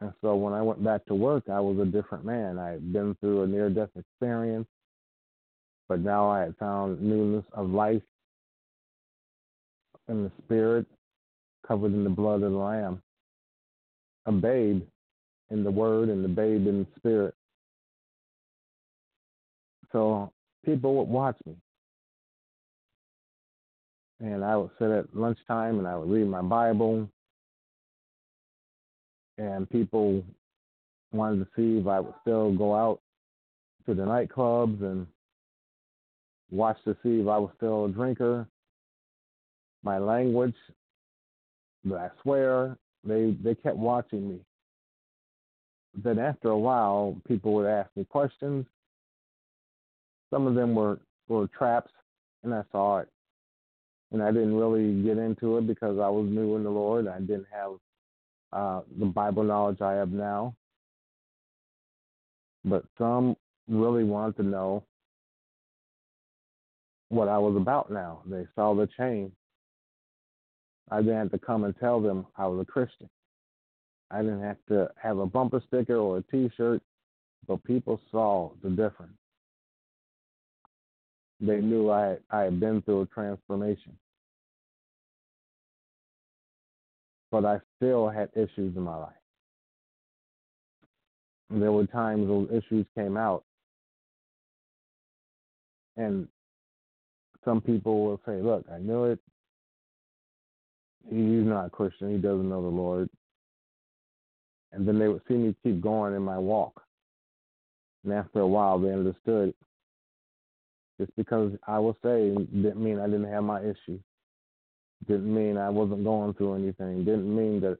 And 0.00 0.12
so 0.20 0.34
when 0.34 0.52
I 0.52 0.60
went 0.60 0.84
back 0.84 1.06
to 1.06 1.14
work, 1.14 1.48
I 1.48 1.60
was 1.60 1.78
a 1.78 1.84
different 1.84 2.24
man. 2.24 2.58
I 2.58 2.70
had 2.70 2.92
been 2.92 3.14
through 3.20 3.42
a 3.42 3.46
near 3.46 3.70
death 3.70 3.90
experience, 3.96 4.66
but 5.88 6.00
now 6.00 6.28
I 6.28 6.40
had 6.40 6.56
found 6.56 7.00
newness 7.00 7.44
of 7.52 7.70
life 7.70 8.02
in 10.08 10.24
the 10.24 10.32
spirit, 10.44 10.86
covered 11.66 11.92
in 11.94 12.04
the 12.04 12.10
blood 12.10 12.42
of 12.42 12.52
the 12.52 12.58
Lamb. 12.58 13.00
A 14.26 14.32
babe 14.32 14.82
in 15.50 15.62
the 15.62 15.70
word 15.70 16.08
and 16.08 16.24
the 16.24 16.28
babe 16.28 16.66
in 16.66 16.80
the 16.80 16.86
spirit. 16.98 17.34
So 19.94 20.32
people 20.64 20.96
would 20.96 21.08
watch 21.08 21.36
me. 21.46 21.54
And 24.18 24.44
I 24.44 24.56
would 24.56 24.70
sit 24.78 24.90
at 24.90 25.14
lunchtime 25.14 25.78
and 25.78 25.86
I 25.86 25.96
would 25.96 26.10
read 26.10 26.26
my 26.26 26.42
Bible. 26.42 27.08
And 29.38 29.70
people 29.70 30.24
wanted 31.12 31.44
to 31.44 31.48
see 31.54 31.78
if 31.78 31.86
I 31.86 32.00
would 32.00 32.14
still 32.22 32.52
go 32.56 32.74
out 32.74 33.00
to 33.86 33.94
the 33.94 34.02
nightclubs 34.02 34.82
and 34.82 35.06
watch 36.50 36.78
to 36.84 36.96
see 37.02 37.20
if 37.20 37.28
I 37.28 37.38
was 37.38 37.50
still 37.56 37.84
a 37.84 37.90
drinker. 37.90 38.48
My 39.84 39.98
language, 39.98 40.56
but 41.84 41.98
I 41.98 42.10
swear, 42.22 42.76
they 43.04 43.36
they 43.42 43.54
kept 43.54 43.76
watching 43.76 44.28
me. 44.28 44.40
Then 46.02 46.18
after 46.18 46.48
a 46.48 46.58
while, 46.58 47.16
people 47.28 47.54
would 47.54 47.66
ask 47.66 47.90
me 47.94 48.04
questions, 48.04 48.66
some 50.34 50.48
of 50.48 50.56
them 50.56 50.74
were 50.74 50.98
were 51.28 51.46
traps, 51.56 51.92
and 52.42 52.52
I 52.52 52.62
saw 52.72 52.98
it. 52.98 53.08
And 54.10 54.20
I 54.20 54.32
didn't 54.32 54.56
really 54.56 55.02
get 55.02 55.16
into 55.16 55.58
it 55.58 55.66
because 55.66 55.98
I 56.00 56.08
was 56.08 56.26
new 56.28 56.56
in 56.56 56.64
the 56.64 56.70
Lord. 56.70 57.06
I 57.06 57.20
didn't 57.20 57.46
have 57.52 57.72
uh, 58.52 58.80
the 58.98 59.06
Bible 59.06 59.44
knowledge 59.44 59.80
I 59.80 59.92
have 59.92 60.10
now. 60.10 60.54
But 62.64 62.84
some 62.98 63.36
really 63.68 64.04
wanted 64.04 64.36
to 64.36 64.42
know 64.42 64.84
what 67.08 67.28
I 67.28 67.38
was 67.38 67.56
about 67.56 67.90
now. 67.90 68.22
They 68.26 68.46
saw 68.54 68.74
the 68.74 68.88
change. 68.98 69.32
I 70.90 71.00
didn't 71.00 71.18
have 71.18 71.30
to 71.32 71.38
come 71.38 71.64
and 71.64 71.74
tell 71.78 72.00
them 72.00 72.26
I 72.36 72.46
was 72.46 72.60
a 72.60 72.70
Christian. 72.70 73.08
I 74.10 74.22
didn't 74.22 74.42
have 74.42 74.58
to 74.68 74.90
have 75.00 75.18
a 75.18 75.26
bumper 75.26 75.62
sticker 75.66 75.96
or 75.96 76.18
a 76.18 76.22
t 76.22 76.50
shirt, 76.56 76.82
but 77.46 77.64
people 77.64 78.00
saw 78.10 78.50
the 78.62 78.70
difference 78.70 79.16
they 81.40 81.60
knew 81.60 81.90
I 81.90 82.16
I 82.30 82.42
had 82.42 82.60
been 82.60 82.82
through 82.82 83.02
a 83.02 83.06
transformation. 83.06 83.98
But 87.30 87.44
I 87.44 87.60
still 87.76 88.08
had 88.08 88.30
issues 88.34 88.76
in 88.76 88.82
my 88.82 88.96
life. 88.96 89.12
there 91.50 91.72
were 91.72 91.86
times 91.86 92.26
those 92.26 92.48
issues 92.50 92.86
came 92.96 93.16
out, 93.16 93.44
and 95.96 96.26
some 97.44 97.60
people 97.60 98.04
will 98.04 98.20
say, 98.26 98.40
"Look, 98.40 98.64
I 98.70 98.78
knew 98.78 99.04
it. 99.04 99.20
He's 101.08 101.44
not 101.44 101.66
a 101.66 101.70
Christian. 101.70 102.10
He 102.10 102.18
doesn't 102.18 102.48
know 102.48 102.62
the 102.62 102.68
Lord." 102.68 103.10
And 104.72 104.88
then 104.88 104.98
they 104.98 105.08
would 105.08 105.22
see 105.28 105.34
me 105.34 105.54
keep 105.62 105.80
going 105.80 106.14
in 106.14 106.22
my 106.22 106.38
walk, 106.38 106.82
and 108.04 108.12
after 108.12 108.40
a 108.40 108.48
while, 108.48 108.78
they 108.78 108.92
understood. 108.92 109.54
Just 111.00 111.14
because 111.16 111.52
I 111.66 111.78
was 111.78 111.96
saved 112.02 112.52
didn't 112.52 112.82
mean 112.82 113.00
I 113.00 113.06
didn't 113.06 113.30
have 113.30 113.44
my 113.44 113.60
issues. 113.60 114.00
Didn't 115.08 115.32
mean 115.34 115.56
I 115.58 115.68
wasn't 115.68 116.04
going 116.04 116.34
through 116.34 116.54
anything. 116.54 117.04
Didn't 117.04 117.34
mean 117.34 117.60
that 117.60 117.78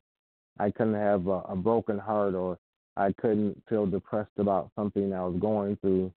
I 0.59 0.71
couldn't 0.71 0.95
have 0.95 1.27
a, 1.27 1.41
a 1.49 1.57
broken 1.57 1.99
heart 1.99 2.35
or 2.35 2.59
I 2.97 3.13
couldn't 3.13 3.63
feel 3.69 3.87
depressed 3.87 4.39
about 4.39 4.71
something 4.77 5.13
I 5.13 5.25
was 5.25 5.39
going 5.41 5.77
through. 5.77 6.13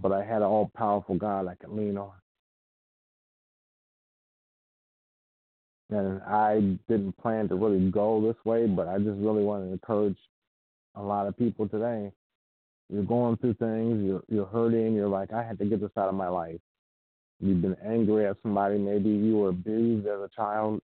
But 0.00 0.12
I 0.12 0.24
had 0.24 0.36
an 0.36 0.42
all 0.44 0.70
powerful 0.76 1.16
God 1.16 1.48
I 1.48 1.54
could 1.56 1.70
lean 1.70 1.98
on. 1.98 2.12
And 5.90 6.22
I 6.22 6.78
didn't 6.88 7.18
plan 7.18 7.48
to 7.48 7.56
really 7.56 7.90
go 7.90 8.20
this 8.22 8.36
way, 8.44 8.66
but 8.66 8.86
I 8.86 8.98
just 8.98 9.18
really 9.18 9.42
want 9.42 9.64
to 9.64 9.72
encourage 9.72 10.18
a 10.94 11.02
lot 11.02 11.26
of 11.26 11.36
people 11.36 11.68
today. 11.68 12.12
You're 12.92 13.04
going 13.04 13.36
through 13.36 13.54
things, 13.54 14.02
you're 14.04 14.22
you're 14.28 14.46
hurting, 14.46 14.94
you're 14.94 15.08
like, 15.08 15.32
I 15.32 15.44
had 15.44 15.58
to 15.60 15.64
get 15.64 15.80
this 15.80 15.90
out 15.96 16.08
of 16.08 16.14
my 16.14 16.28
life. 16.28 16.60
You've 17.38 17.62
been 17.62 17.76
angry 17.86 18.26
at 18.26 18.36
somebody, 18.42 18.78
maybe 18.78 19.10
you 19.10 19.38
were 19.38 19.50
abused 19.50 20.06
as 20.06 20.20
a 20.20 20.28
child. 20.34 20.80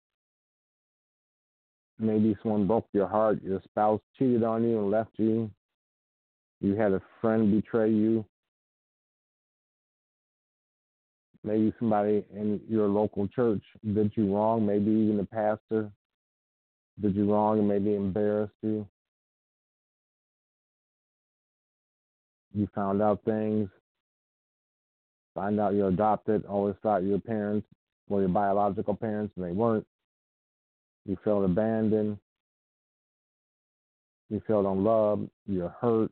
Maybe 2.00 2.36
someone 2.42 2.68
broke 2.68 2.88
your 2.92 3.08
heart, 3.08 3.42
your 3.44 3.62
spouse 3.64 4.02
cheated 4.18 4.44
on 4.44 4.64
you 4.64 4.80
and 4.80 4.92
left 4.92 5.12
you. 5.18 5.50
You 6.60 6.76
had 6.76 6.92
a 6.92 7.02
friend 7.22 7.52
betray 7.52 7.92
you. 7.92 8.26
Maybe 11.44 11.74
somebody 11.78 12.26
in 12.34 12.62
your 12.68 12.88
local 12.88 13.28
church 13.28 13.62
did 13.94 14.12
you 14.16 14.34
wrong. 14.34 14.66
Maybe 14.66 14.92
even 14.92 15.18
the 15.18 15.26
pastor 15.26 15.92
did 17.02 17.16
you 17.16 17.32
wrong 17.32 17.60
and 17.60 17.68
maybe 17.68 17.96
embarrassed 17.96 18.54
you. 18.62 18.88
You 22.54 22.68
found 22.76 23.02
out 23.02 23.22
things. 23.26 23.70
Find 25.36 25.60
out 25.60 25.74
you're 25.74 25.90
adopted. 25.90 26.46
Always 26.46 26.76
thought 26.84 27.04
your 27.04 27.20
parents 27.20 27.68
were 28.08 28.22
your 28.22 28.30
biological 28.30 28.96
parents 28.96 29.34
and 29.36 29.46
they 29.46 29.52
weren't. 29.52 29.86
You 31.06 31.18
felt 31.24 31.44
abandoned. 31.44 32.18
You 34.30 34.42
felt 34.48 34.66
unloved. 34.66 35.30
You're 35.48 35.76
hurt. 35.82 36.12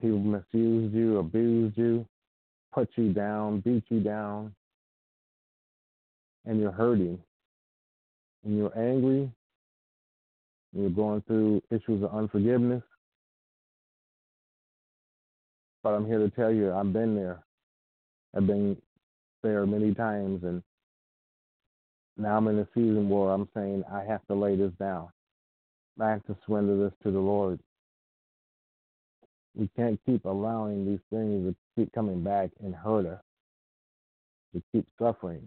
People 0.00 0.18
misused 0.18 0.94
you, 0.94 1.18
abused 1.18 1.78
you 1.78 2.06
put 2.74 2.90
you 2.96 3.12
down, 3.12 3.60
beat 3.60 3.84
you 3.88 4.00
down, 4.00 4.52
and 6.44 6.60
you're 6.60 6.72
hurting, 6.72 7.18
and 8.44 8.56
you're 8.56 8.76
angry, 8.76 9.30
you're 10.72 10.90
going 10.90 11.22
through 11.22 11.62
issues 11.70 12.02
of 12.02 12.12
unforgiveness. 12.12 12.82
But 15.84 15.90
I'm 15.90 16.06
here 16.06 16.18
to 16.18 16.30
tell 16.30 16.50
you, 16.50 16.72
I've 16.72 16.94
been 16.94 17.14
there. 17.14 17.44
I've 18.34 18.46
been 18.46 18.76
there 19.42 19.66
many 19.66 19.94
times, 19.94 20.42
and 20.42 20.62
now 22.16 22.38
I'm 22.38 22.48
in 22.48 22.58
a 22.58 22.68
season 22.74 23.10
where 23.10 23.30
I'm 23.30 23.48
saying 23.54 23.84
I 23.92 24.02
have 24.02 24.26
to 24.28 24.34
lay 24.34 24.56
this 24.56 24.72
down. 24.80 25.08
I 26.00 26.08
have 26.08 26.24
to 26.24 26.36
surrender 26.46 26.82
this 26.82 26.94
to 27.02 27.10
the 27.10 27.18
Lord. 27.18 27.60
We 29.54 29.68
can't 29.76 30.00
keep 30.06 30.24
allowing 30.24 30.86
these 30.86 31.00
things 31.10 31.52
to 31.52 31.54
keep 31.76 31.92
coming 31.92 32.24
back 32.24 32.50
and 32.64 32.74
hurt 32.74 33.04
us, 33.04 33.20
to 34.54 34.62
keep 34.72 34.86
suffering 34.98 35.46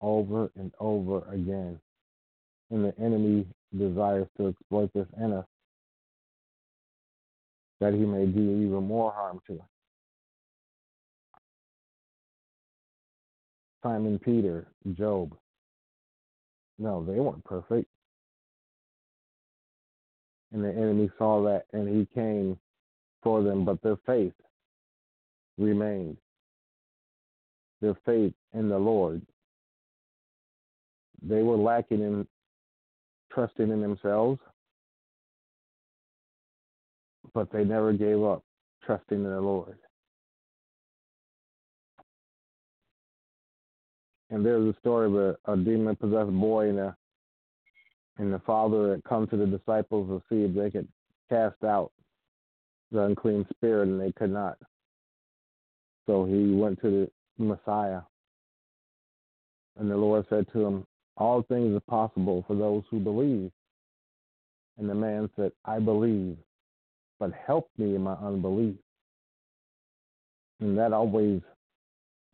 over 0.00 0.50
and 0.56 0.72
over 0.80 1.22
again. 1.32 1.78
And 2.70 2.84
the 2.84 2.92
enemy 3.00 3.46
desires 3.78 4.26
to 4.36 4.48
exploit 4.48 4.90
this 4.94 5.06
in 5.16 5.32
us 5.32 5.46
that 7.80 7.92
he 7.92 8.00
may 8.00 8.26
do 8.26 8.40
even 8.40 8.84
more 8.84 9.12
harm 9.12 9.40
to 9.46 9.54
us. 9.54 9.66
Simon 13.82 14.18
Peter, 14.18 14.66
Job. 14.94 15.36
No, 16.78 17.04
they 17.04 17.20
weren't 17.20 17.44
perfect. 17.44 17.88
And 20.52 20.64
the 20.64 20.70
enemy 20.70 21.10
saw 21.18 21.42
that 21.44 21.66
and 21.72 21.88
he 21.88 22.06
came 22.14 22.58
for 23.22 23.42
them, 23.42 23.64
but 23.64 23.82
their 23.82 23.96
faith 24.06 24.32
remained. 25.58 26.16
Their 27.80 27.96
faith 28.06 28.34
in 28.54 28.68
the 28.68 28.78
Lord. 28.78 29.22
They 31.22 31.42
were 31.42 31.56
lacking 31.56 32.00
in 32.00 32.26
trusting 33.32 33.70
in 33.70 33.80
themselves, 33.80 34.40
but 37.34 37.50
they 37.50 37.64
never 37.64 37.92
gave 37.92 38.22
up 38.22 38.42
trusting 38.84 39.18
in 39.18 39.30
the 39.30 39.40
Lord. 39.40 39.76
And 44.30 44.44
there's 44.44 44.74
a 44.74 44.78
story 44.80 45.06
of 45.06 45.14
a, 45.14 45.36
a 45.52 45.56
demon 45.56 45.96
possessed 45.96 46.32
boy 46.32 46.68
and 46.68 46.78
a 46.78 46.96
and 48.18 48.32
the 48.32 48.38
father 48.40 48.92
had 48.92 49.04
come 49.04 49.26
to 49.28 49.36
the 49.36 49.46
disciples 49.46 50.08
to 50.08 50.22
see 50.28 50.42
if 50.44 50.54
they 50.54 50.70
could 50.70 50.88
cast 51.28 51.62
out 51.64 51.92
the 52.90 53.02
unclean 53.02 53.46
spirit, 53.50 53.88
and 53.88 54.00
they 54.00 54.12
could 54.12 54.32
not. 54.32 54.56
So 56.06 56.24
he 56.24 56.54
went 56.54 56.80
to 56.82 57.10
the 57.38 57.44
Messiah, 57.44 58.00
and 59.78 59.90
the 59.90 59.96
Lord 59.96 60.24
said 60.30 60.46
to 60.52 60.64
him, 60.64 60.86
All 61.16 61.42
things 61.42 61.76
are 61.76 61.90
possible 61.90 62.44
for 62.46 62.56
those 62.56 62.84
who 62.90 63.00
believe. 63.00 63.50
And 64.78 64.88
the 64.88 64.94
man 64.94 65.28
said, 65.36 65.52
I 65.64 65.78
believe, 65.78 66.36
but 67.18 67.32
help 67.46 67.70
me 67.78 67.94
in 67.94 68.02
my 68.02 68.14
unbelief. 68.14 68.76
And 70.60 70.76
that 70.78 70.92
always 70.92 71.40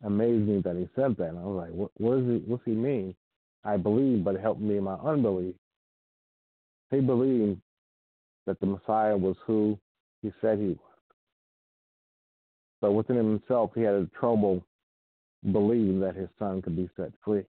amazed 0.03 0.47
me 0.47 0.61
that 0.63 0.75
he 0.75 0.87
said 0.95 1.15
that. 1.17 1.29
And 1.29 1.39
I 1.39 1.43
was 1.43 1.67
like, 1.67 1.71
what, 1.71 1.91
what 1.97 2.19
does 2.19 2.27
he, 2.27 2.37
what's 2.45 2.63
he 2.65 2.71
mean? 2.71 3.15
I 3.63 3.77
believe, 3.77 4.23
but 4.23 4.39
help 4.39 4.59
me 4.59 4.77
in 4.77 4.83
my 4.83 4.95
unbelief. 4.95 5.55
He 6.91 6.99
believed 6.99 7.59
that 8.45 8.59
the 8.59 8.65
Messiah 8.65 9.15
was 9.15 9.35
who 9.45 9.77
he 10.21 10.31
said 10.41 10.59
he 10.59 10.67
was. 10.67 10.77
But 12.81 12.91
within 12.91 13.15
himself, 13.15 13.71
he 13.75 13.81
had 13.81 13.95
a 13.95 14.09
trouble 14.19 14.65
believing 15.51 15.99
that 16.01 16.15
his 16.15 16.29
son 16.37 16.61
could 16.61 16.75
be 16.75 16.89
set 16.97 17.11
free. 17.23 17.45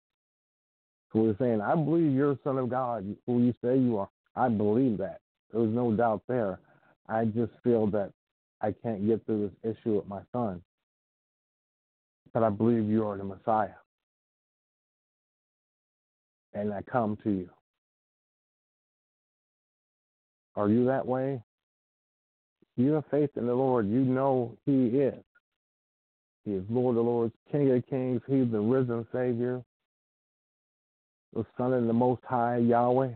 So 1.12 1.26
he's 1.26 1.36
saying, 1.38 1.60
I 1.60 1.74
believe 1.74 2.12
you're 2.12 2.32
a 2.32 2.38
son 2.44 2.58
of 2.58 2.70
God, 2.70 3.04
who 3.26 3.42
you 3.42 3.54
say 3.62 3.78
you 3.78 3.98
are. 3.98 4.08
I 4.36 4.48
believe 4.48 4.98
that. 4.98 5.20
There 5.50 5.60
was 5.60 5.70
no 5.70 5.92
doubt 5.92 6.22
there. 6.28 6.58
I 7.08 7.24
just 7.26 7.52
feel 7.64 7.86
that 7.88 8.12
I 8.60 8.74
can't 8.82 9.06
get 9.06 9.24
through 9.26 9.50
this 9.62 9.76
issue 9.76 9.96
with 9.96 10.08
my 10.08 10.20
son. 10.32 10.62
But 12.32 12.42
I 12.42 12.50
believe 12.50 12.88
you 12.88 13.06
are 13.06 13.18
the 13.18 13.24
Messiah. 13.24 13.74
And 16.54 16.72
I 16.72 16.82
come 16.82 17.18
to 17.24 17.30
you. 17.30 17.50
Are 20.54 20.68
you 20.68 20.84
that 20.86 21.06
way? 21.06 21.42
You 22.76 22.92
have 22.92 23.04
faith 23.10 23.30
in 23.36 23.46
the 23.46 23.54
Lord. 23.54 23.88
You 23.88 24.00
know 24.00 24.56
He 24.64 24.86
is. 24.86 25.22
He 26.44 26.52
is 26.52 26.64
Lord 26.68 26.96
of 26.96 27.04
Lords, 27.04 27.34
King 27.50 27.70
of 27.72 27.86
Kings. 27.88 28.20
He's 28.26 28.50
the 28.50 28.60
risen 28.60 29.06
Savior, 29.12 29.62
the 31.34 31.44
Son 31.56 31.72
of 31.72 31.86
the 31.86 31.92
Most 31.92 32.22
High 32.24 32.58
Yahweh. 32.58 33.10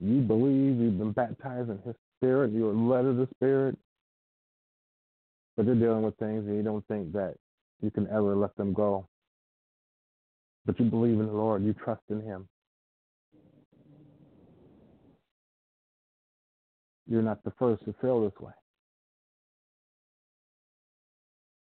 You 0.00 0.20
believe 0.20 0.78
you've 0.78 0.98
been 0.98 1.12
baptized 1.12 1.70
in 1.70 1.78
His 1.84 1.94
Spirit. 2.18 2.52
You're 2.52 2.74
led 2.74 3.04
of 3.04 3.16
the 3.16 3.28
Spirit. 3.34 3.76
But 5.56 5.66
you're 5.66 5.74
dealing 5.74 6.02
with 6.02 6.16
things 6.18 6.46
and 6.46 6.56
you 6.56 6.62
don't 6.62 6.86
think 6.88 7.12
that 7.12 7.34
you 7.80 7.90
can 7.90 8.06
ever 8.08 8.36
let 8.36 8.54
them 8.56 8.72
go. 8.72 9.08
But 10.66 10.78
you 10.78 10.86
believe 10.86 11.18
in 11.20 11.26
the 11.26 11.32
Lord. 11.32 11.62
You 11.62 11.72
trust 11.72 12.02
in 12.10 12.20
Him. 12.20 12.48
You're 17.08 17.22
not 17.22 17.42
the 17.44 17.52
first 17.58 17.84
to 17.84 17.94
feel 18.00 18.24
this 18.24 18.38
way. 18.40 18.52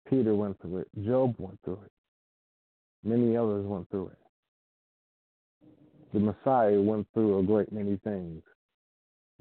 Peter 0.09 0.35
went 0.35 0.61
through 0.61 0.79
it. 0.79 0.87
Job 1.05 1.35
went 1.37 1.57
through 1.63 1.79
it. 1.85 1.91
Many 3.03 3.35
others 3.35 3.65
went 3.65 3.89
through 3.89 4.09
it. 4.09 4.17
The 6.13 6.19
Messiah 6.19 6.79
went 6.79 7.07
through 7.13 7.39
a 7.39 7.43
great 7.43 7.71
many 7.71 7.97
things. 8.03 8.43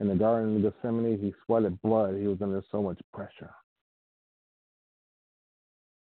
In 0.01 0.09
the 0.09 0.15
Garden 0.15 0.57
of 0.57 0.63
Gethsemane, 0.75 1.19
he 1.19 1.35
sweated 1.45 1.81
blood. 1.83 2.17
He 2.17 2.27
was 2.27 2.41
under 2.43 2.63
so 2.73 2.83
much 2.83 2.99
pressure. 3.13 3.51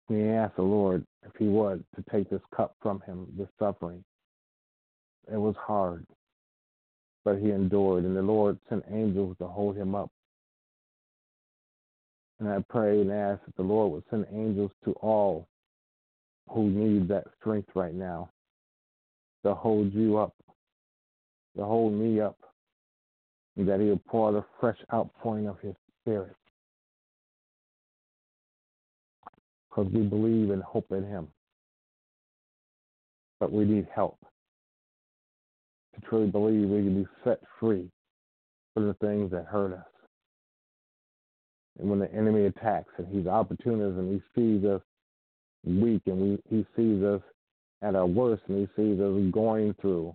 And 0.09 0.17
he 0.19 0.27
asked 0.29 0.57
the 0.57 0.61
Lord 0.61 1.05
if 1.25 1.31
he 1.37 1.47
would 1.47 1.83
to 1.95 2.03
take 2.11 2.29
this 2.29 2.41
cup 2.55 2.75
from 2.81 3.01
him, 3.01 3.27
this 3.37 3.49
suffering. 3.59 4.03
It 5.31 5.37
was 5.37 5.55
hard. 5.57 6.05
but 7.25 7.37
he 7.37 7.51
endured, 7.51 8.05
and 8.05 8.15
the 8.15 8.21
Lord 8.21 8.57
sent 8.69 8.83
angels 8.91 9.35
to 9.39 9.47
hold 9.47 9.75
him 9.75 9.95
up. 9.95 10.09
And 12.39 12.49
I 12.49 12.63
pray 12.69 13.01
and 13.01 13.11
ask 13.11 13.43
that 13.45 13.55
the 13.55 13.63
Lord 13.63 13.91
would 13.91 14.03
send 14.09 14.25
angels 14.31 14.71
to 14.85 14.93
all 14.93 15.47
who 16.49 16.69
need 16.69 17.07
that 17.09 17.25
strength 17.39 17.69
right 17.75 17.93
now 17.93 18.29
to 19.45 19.53
hold 19.53 19.93
you 19.93 20.17
up, 20.17 20.33
to 21.57 21.63
hold 21.65 21.93
me 21.93 22.19
up, 22.19 22.37
and 23.59 23.67
that 23.67 23.81
He'll 23.81 24.01
pour 24.07 24.31
the 24.31 24.45
fresh 24.59 24.77
outpouring 24.93 25.47
of 25.47 25.59
His 25.59 25.75
Spirit. 26.01 26.35
Because 29.69 29.91
we 29.91 30.01
believe 30.01 30.49
and 30.49 30.63
hope 30.63 30.87
in 30.91 31.03
Him. 31.03 31.27
But 33.39 33.51
we 33.51 33.65
need 33.65 33.87
help 33.93 34.17
to 35.93 36.01
truly 36.07 36.27
believe 36.27 36.69
we 36.69 36.83
can 36.83 37.03
be 37.03 37.09
set 37.25 37.41
free 37.59 37.89
from 38.73 38.87
the 38.87 38.93
things 38.95 39.29
that 39.31 39.45
hurt 39.45 39.73
us. 39.73 39.85
And 41.79 41.89
when 41.89 41.99
the 41.99 42.13
enemy 42.13 42.45
attacks 42.45 42.91
and 42.97 43.07
he's 43.07 43.27
opportunist 43.27 43.97
and 43.97 44.13
he 44.13 44.21
sees 44.35 44.65
us 44.65 44.81
weak 45.65 46.01
and 46.05 46.19
we, 46.19 46.39
he 46.49 46.65
sees 46.75 47.03
us 47.03 47.21
at 47.81 47.95
our 47.95 48.05
worst 48.05 48.43
and 48.47 48.57
he 48.57 48.81
sees 48.81 48.99
us 48.99 49.31
going 49.31 49.73
through 49.81 50.13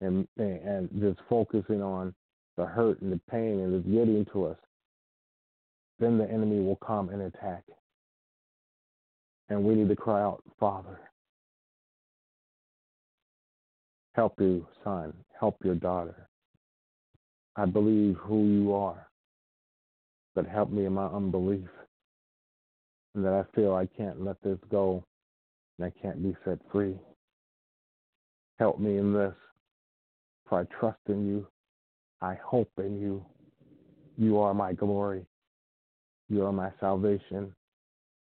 and, 0.00 0.26
and 0.36 0.88
just 1.00 1.18
focusing 1.28 1.82
on 1.82 2.14
the 2.60 2.66
hurt 2.66 3.00
and 3.00 3.10
the 3.10 3.20
pain 3.30 3.60
and 3.60 3.74
it's 3.74 3.86
getting 3.86 4.26
to 4.34 4.44
us, 4.44 4.58
then 5.98 6.18
the 6.18 6.30
enemy 6.30 6.60
will 6.60 6.76
come 6.76 7.08
and 7.08 7.22
attack. 7.22 7.64
And 9.48 9.64
we 9.64 9.74
need 9.74 9.88
to 9.88 9.96
cry 9.96 10.20
out, 10.20 10.42
Father, 10.58 11.00
help 14.14 14.34
you, 14.38 14.66
son, 14.84 15.14
help 15.38 15.56
your 15.64 15.74
daughter. 15.74 16.28
I 17.56 17.64
believe 17.64 18.16
who 18.16 18.44
you 18.44 18.74
are, 18.74 19.08
but 20.34 20.46
help 20.46 20.70
me 20.70 20.84
in 20.84 20.92
my 20.92 21.06
unbelief. 21.06 21.68
And 23.14 23.24
that 23.24 23.32
I 23.32 23.44
feel 23.56 23.74
I 23.74 23.86
can't 23.86 24.22
let 24.22 24.36
this 24.42 24.58
go 24.70 25.02
and 25.78 25.86
I 25.86 26.00
can't 26.02 26.22
be 26.22 26.36
set 26.44 26.58
free. 26.70 26.94
Help 28.58 28.78
me 28.78 28.98
in 28.98 29.14
this, 29.14 29.34
for 30.46 30.60
I 30.60 30.64
trust 30.78 31.00
in 31.08 31.26
you. 31.26 31.46
I 32.22 32.34
hope 32.44 32.70
in 32.78 33.00
you. 33.00 33.24
You 34.16 34.38
are 34.38 34.52
my 34.52 34.72
glory. 34.72 35.24
You 36.28 36.44
are 36.44 36.52
my 36.52 36.70
salvation. 36.78 37.54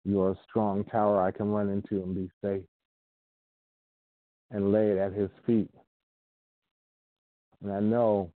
You 0.05 0.21
are 0.23 0.33
a 0.33 0.39
strong 0.49 0.85
tower 0.85 1.23
I 1.23 1.31
can 1.31 1.51
run 1.51 1.69
into 1.69 2.03
and 2.03 2.15
be 2.15 2.31
safe 2.43 2.65
and 4.51 4.73
lay 4.73 4.91
it 4.91 4.99
at 4.99 5.13
his 5.13 5.31
feet. 5.47 5.71
And 7.63 7.73
I 7.73 7.81
know 7.81 8.31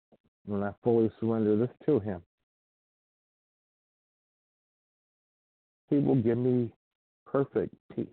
when 0.46 0.62
I 0.62 0.72
fully 0.82 1.10
surrender 1.20 1.56
this 1.56 1.70
to 1.86 2.00
him, 2.00 2.22
he 5.90 5.98
will 5.98 6.16
give 6.16 6.38
me 6.38 6.70
perfect 7.26 7.74
peace 7.94 8.06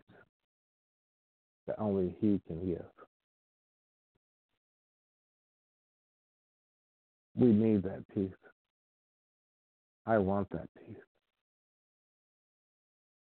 that 1.68 1.80
only 1.80 2.16
he 2.20 2.42
can 2.48 2.66
give. 2.66 2.86
We 7.36 7.48
need 7.48 7.84
that 7.84 8.04
peace. 8.14 8.32
I 10.06 10.18
want 10.18 10.50
that 10.52 10.70
peace. 10.76 10.96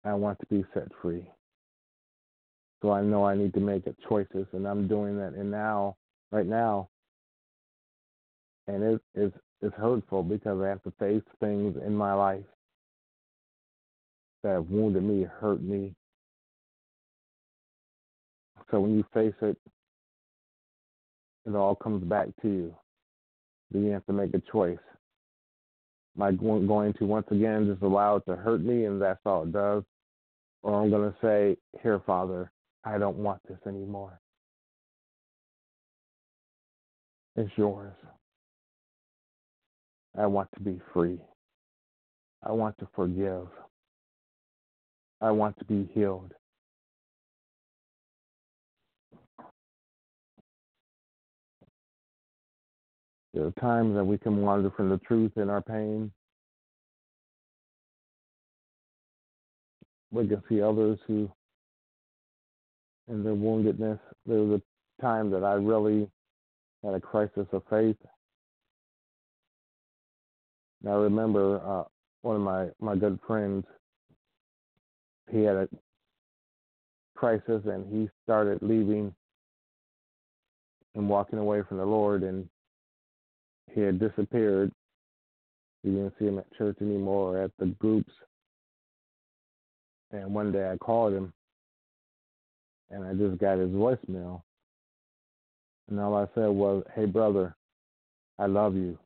I 0.03 0.13
want 0.13 0.39
to 0.39 0.45
be 0.47 0.63
set 0.73 0.87
free. 1.01 1.27
So 2.81 2.91
I 2.91 3.01
know 3.01 3.25
I 3.25 3.35
need 3.35 3.53
to 3.55 3.59
make 3.59 3.83
choices, 4.07 4.45
and 4.53 4.67
I'm 4.67 4.87
doing 4.87 5.17
that. 5.17 5.33
And 5.33 5.49
now, 5.49 5.95
right 6.31 6.45
now, 6.45 6.89
and 8.67 8.83
it, 8.83 9.01
it's 9.15 9.35
it's 9.61 9.75
hurtful 9.75 10.21
because 10.21 10.61
I 10.61 10.67
have 10.67 10.83
to 10.83 10.93
face 10.99 11.23
things 11.39 11.75
in 11.85 11.95
my 11.95 12.13
life 12.13 12.43
that 14.43 14.51
have 14.51 14.69
wounded 14.69 15.03
me, 15.03 15.23
hurt 15.39 15.63
me. 15.63 15.95
So 18.69 18.81
when 18.81 18.95
you 18.97 19.05
face 19.13 19.33
it, 19.41 19.57
it 21.45 21.55
all 21.55 21.75
comes 21.75 22.03
back 22.03 22.27
to 22.41 22.47
you. 22.47 22.75
Then 23.71 23.85
you 23.85 23.91
have 23.91 24.05
to 24.05 24.13
make 24.13 24.33
a 24.33 24.41
choice. 24.51 24.77
Am 26.17 26.23
I 26.23 26.31
going 26.31 26.93
to 26.93 27.05
once 27.05 27.27
again 27.29 27.67
just 27.67 27.81
allow 27.81 28.17
it 28.17 28.23
to 28.27 28.35
hurt 28.35 28.61
me 28.61 28.85
and 28.85 29.01
that's 29.01 29.19
all 29.25 29.43
it 29.43 29.51
does? 29.51 29.83
Or 30.63 30.81
I'm 30.81 30.89
going 30.89 31.11
to 31.11 31.17
say, 31.21 31.57
Here, 31.81 32.01
Father, 32.05 32.51
I 32.83 32.97
don't 32.97 33.17
want 33.17 33.41
this 33.47 33.59
anymore. 33.67 34.19
It's 37.35 37.51
yours. 37.57 37.93
I 40.17 40.25
want 40.25 40.49
to 40.55 40.61
be 40.61 40.79
free. 40.93 41.19
I 42.43 42.51
want 42.51 42.77
to 42.79 42.87
forgive. 42.95 43.47
I 45.21 45.31
want 45.31 45.57
to 45.59 45.65
be 45.65 45.89
healed. 45.93 46.33
There 53.35 53.45
are 53.45 53.51
times 53.59 53.95
that 53.95 54.05
we 54.05 54.17
can 54.17 54.41
wander 54.41 54.71
from 54.71 54.87
the 54.87 54.97
truth 54.99 55.33
in 55.35 55.49
our 55.49 55.61
pain. 55.61 56.09
We 60.09 60.25
can 60.25 60.41
see 60.47 60.61
others 60.61 60.97
who, 61.05 61.29
in 63.09 63.25
their 63.25 63.33
woundedness, 63.33 63.99
there 64.25 64.39
was 64.39 64.61
a 64.61 65.01
time 65.01 65.31
that 65.31 65.43
I 65.43 65.55
really 65.55 66.09
had 66.81 66.93
a 66.93 67.01
crisis 67.01 67.45
of 67.51 67.61
faith. 67.69 67.97
And 70.81 70.93
I 70.93 70.95
remember 70.95 71.57
uh, 71.57 71.83
one 72.21 72.37
of 72.37 72.41
my, 72.41 72.67
my 72.79 72.95
good 72.95 73.19
friends, 73.27 73.65
he 75.29 75.41
had 75.41 75.57
a 75.57 75.69
crisis 77.17 77.63
and 77.65 77.85
he 77.91 78.09
started 78.23 78.59
leaving 78.61 79.13
and 80.93 81.09
walking 81.09 81.39
away 81.39 81.63
from 81.67 81.77
the 81.77 81.85
Lord. 81.85 82.23
And 82.23 82.47
he 83.75 83.81
had 83.81 83.99
disappeared. 83.99 84.71
You 85.83 85.91
didn't 85.91 86.13
see 86.17 86.25
him 86.25 86.39
at 86.39 86.51
church 86.57 86.77
anymore 86.81 87.37
or 87.37 87.43
at 87.43 87.51
the 87.59 87.67
groups. 87.67 88.11
And 90.11 90.33
one 90.33 90.51
day 90.51 90.71
I 90.71 90.77
called 90.77 91.13
him 91.13 91.33
and 92.89 93.03
I 93.03 93.13
just 93.13 93.39
got 93.39 93.59
his 93.59 93.69
voicemail. 93.69 94.41
And 95.89 95.99
all 95.99 96.15
I 96.15 96.25
said 96.33 96.47
was, 96.47 96.83
Hey, 96.95 97.05
brother, 97.05 97.55
I 98.39 98.45
love 98.45 98.75
you. 98.75 98.97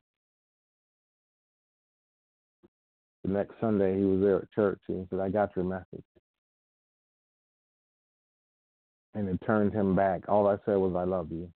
The 3.24 3.32
next 3.32 3.56
Sunday 3.60 3.98
he 3.98 4.06
was 4.06 4.22
there 4.22 4.38
at 4.38 4.52
church 4.52 4.80
and 4.88 5.00
he 5.00 5.08
said, 5.10 5.20
I 5.20 5.30
got 5.30 5.56
your 5.56 5.66
message. 5.66 6.04
And 9.16 9.28
it 9.28 9.40
turned 9.46 9.74
him 9.74 9.96
back. 9.96 10.30
All 10.30 10.48
I 10.48 10.58
said 10.66 10.78
was, 10.78 10.94
I 10.96 11.04
love 11.04 11.32
you. 11.32 11.50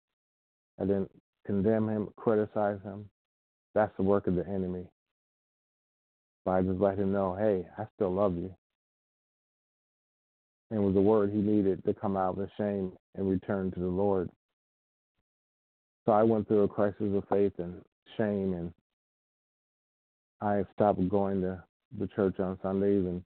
I 0.81 0.85
didn't 0.85 1.11
condemn 1.47 1.89
him, 1.89 2.09
criticize 2.17 2.79
him. 2.83 3.09
That's 3.75 3.97
the 3.97 4.03
work 4.03 4.27
of 4.27 4.35
the 4.35 4.47
enemy. 4.47 4.87
But 6.45 6.51
I 6.53 6.63
just 6.63 6.81
let 6.81 6.99
him 6.99 7.13
know, 7.13 7.35
hey, 7.35 7.67
I 7.79 7.87
still 7.95 8.13
love 8.13 8.37
you. 8.37 8.55
And 10.71 10.85
was 10.85 10.95
the 10.95 11.01
word 11.01 11.31
he 11.31 11.39
needed 11.39 11.85
to 11.85 11.95
come 11.95 12.17
out 12.17 12.31
of 12.31 12.37
the 12.37 12.49
shame 12.57 12.93
and 13.17 13.29
return 13.29 13.71
to 13.73 13.81
the 13.81 13.87
Lord. 13.87 14.31
So 16.07 16.13
I 16.13 16.23
went 16.23 16.49
through 16.49 16.63
a 16.63 16.69
crisis 16.69 17.15
of 17.15 17.25
faith 17.29 17.53
and 17.59 17.83
shame, 18.17 18.55
and 18.55 18.73
I 20.41 20.65
stopped 20.75 21.07
going 21.09 21.41
to 21.43 21.63
the 21.99 22.07
church 22.09 22.39
on 22.39 22.59
Sundays 22.63 23.05
and 23.05 23.23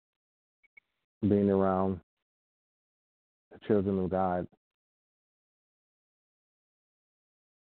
being 1.29 1.49
around 1.49 1.99
the 3.51 3.59
children 3.67 3.99
of 3.99 4.09
God. 4.09 4.47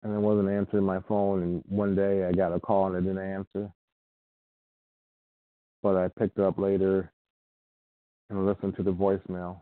And 0.07 0.15
I 0.15 0.19
wasn't 0.19 0.49
answering 0.49 0.85
my 0.85 1.01
phone. 1.09 1.43
And 1.43 1.65
one 1.67 1.97
day 1.97 2.25
I 2.25 2.33
got 2.33 2.53
a 2.53 2.61
call 2.61 2.87
and 2.87 2.97
I 2.97 3.01
didn't 3.01 3.19
answer. 3.19 3.69
But 5.83 5.97
I 5.97 6.07
picked 6.17 6.39
up 6.39 6.59
later 6.59 7.11
and 8.31 8.47
listened 8.47 8.77
to 8.77 8.85
the 8.85 8.93
voicemail. 8.93 9.61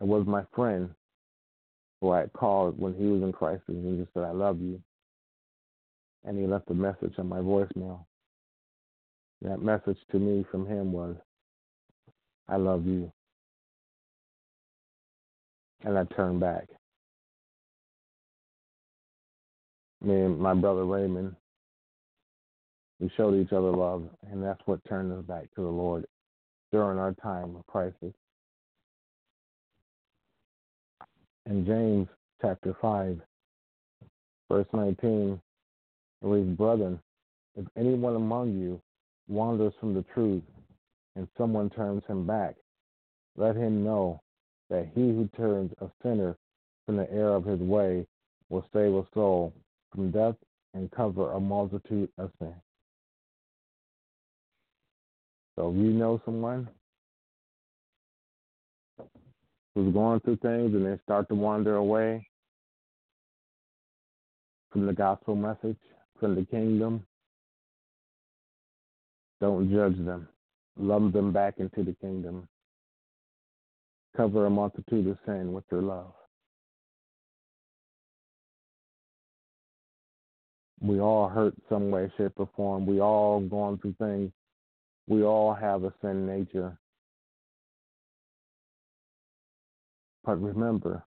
It 0.00 0.06
was 0.06 0.26
my 0.26 0.44
friend 0.54 0.88
who 2.00 2.10
I 2.10 2.20
had 2.20 2.32
called 2.32 2.80
when 2.80 2.94
he 2.94 3.04
was 3.04 3.22
in 3.22 3.32
crisis 3.32 3.62
and 3.68 3.86
he 3.86 4.02
just 4.02 4.14
said, 4.14 4.24
I 4.24 4.32
love 4.32 4.60
you. 4.62 4.80
And 6.24 6.38
he 6.38 6.46
left 6.46 6.70
a 6.70 6.74
message 6.74 7.12
on 7.18 7.28
my 7.28 7.38
voicemail. 7.38 8.06
That 9.42 9.60
message 9.60 9.98
to 10.10 10.18
me 10.18 10.46
from 10.50 10.66
him 10.66 10.90
was, 10.90 11.16
I 12.48 12.56
love 12.56 12.86
you. 12.86 13.12
And 15.84 15.98
I 15.98 16.04
turned 16.04 16.40
back. 16.40 16.64
Me 20.04 20.22
and 20.22 20.38
my 20.38 20.54
brother 20.54 20.84
Raymond, 20.84 21.34
we 23.00 23.10
showed 23.16 23.34
each 23.34 23.52
other 23.52 23.70
love, 23.70 24.08
and 24.30 24.42
that's 24.42 24.60
what 24.66 24.80
turned 24.88 25.12
us 25.12 25.24
back 25.24 25.44
to 25.54 25.62
the 25.62 25.68
Lord 25.68 26.06
during 26.70 26.98
our 26.98 27.12
time 27.14 27.56
of 27.56 27.66
crisis. 27.66 28.14
In 31.46 31.66
James 31.66 32.08
chapter 32.40 32.76
5, 32.80 33.20
Verse 34.52 34.66
19 34.74 35.40
it 36.20 36.26
reads, 36.26 36.56
Brethren, 36.58 37.00
if 37.56 37.64
anyone 37.74 38.16
among 38.16 38.52
you 38.52 38.82
wanders 39.26 39.72
from 39.80 39.94
the 39.94 40.04
truth 40.12 40.42
and 41.16 41.26
someone 41.38 41.70
turns 41.70 42.02
him 42.06 42.26
back, 42.26 42.56
let 43.38 43.56
him 43.56 43.82
know 43.82 44.20
that 44.68 44.90
he 44.94 45.00
who 45.00 45.26
turns 45.38 45.72
a 45.80 45.86
sinner 46.02 46.36
from 46.84 46.98
the 46.98 47.10
error 47.10 47.34
of 47.34 47.46
his 47.46 47.60
way 47.60 48.06
will 48.50 48.66
save 48.74 48.92
a 48.92 49.06
soul 49.14 49.54
from 49.94 50.10
death 50.10 50.36
and 50.74 50.90
cover 50.90 51.32
a 51.32 51.40
multitude 51.40 52.08
of 52.18 52.30
sins. 52.38 52.54
So 55.56 55.70
if 55.70 55.76
you 55.76 55.90
know 55.92 56.20
someone 56.24 56.68
who's 59.74 59.92
going 59.92 60.20
through 60.20 60.36
things 60.36 60.74
and 60.74 60.86
they 60.86 60.98
start 61.02 61.28
to 61.28 61.34
wander 61.34 61.76
away 61.76 62.26
from 64.70 64.86
the 64.86 64.92
gospel 64.92 65.36
message, 65.36 65.76
from 66.18 66.34
the 66.34 66.44
kingdom, 66.46 67.04
don't 69.40 69.70
judge 69.70 69.98
them. 70.06 70.28
Love 70.78 71.12
them 71.12 71.32
back 71.32 71.54
into 71.58 71.82
the 71.82 71.94
kingdom. 72.00 72.48
Cover 74.16 74.46
a 74.46 74.50
multitude 74.50 75.06
of 75.08 75.18
sin 75.26 75.52
with 75.52 75.64
your 75.70 75.82
love. 75.82 76.12
We 80.82 81.00
all 81.00 81.28
hurt 81.28 81.54
some 81.68 81.90
way, 81.90 82.12
shape, 82.18 82.32
or 82.36 82.48
form. 82.56 82.86
We 82.86 83.00
all 83.00 83.40
gone 83.40 83.78
through 83.78 83.94
things. 84.00 84.32
We 85.06 85.22
all 85.22 85.54
have 85.54 85.84
a 85.84 85.94
sin 86.02 86.26
nature. 86.26 86.76
But 90.24 90.42
remember, 90.42 91.04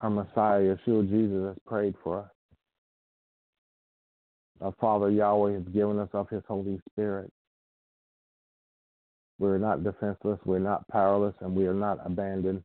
our 0.00 0.10
Messiah, 0.10 0.76
Yeshua 0.76 1.08
Jesus, 1.08 1.46
has 1.48 1.56
prayed 1.66 1.94
for 2.04 2.20
us. 2.20 2.30
Our 4.60 4.74
Father 4.80 5.10
Yahweh 5.10 5.54
has 5.54 5.68
given 5.72 5.98
us 5.98 6.08
of 6.12 6.28
His 6.28 6.42
Holy 6.46 6.80
Spirit. 6.92 7.30
We're 9.38 9.58
not 9.58 9.84
defenseless, 9.84 10.40
we're 10.44 10.58
not 10.58 10.86
powerless, 10.88 11.34
and 11.40 11.54
we 11.54 11.66
are 11.66 11.74
not 11.74 11.98
abandoned. 12.04 12.62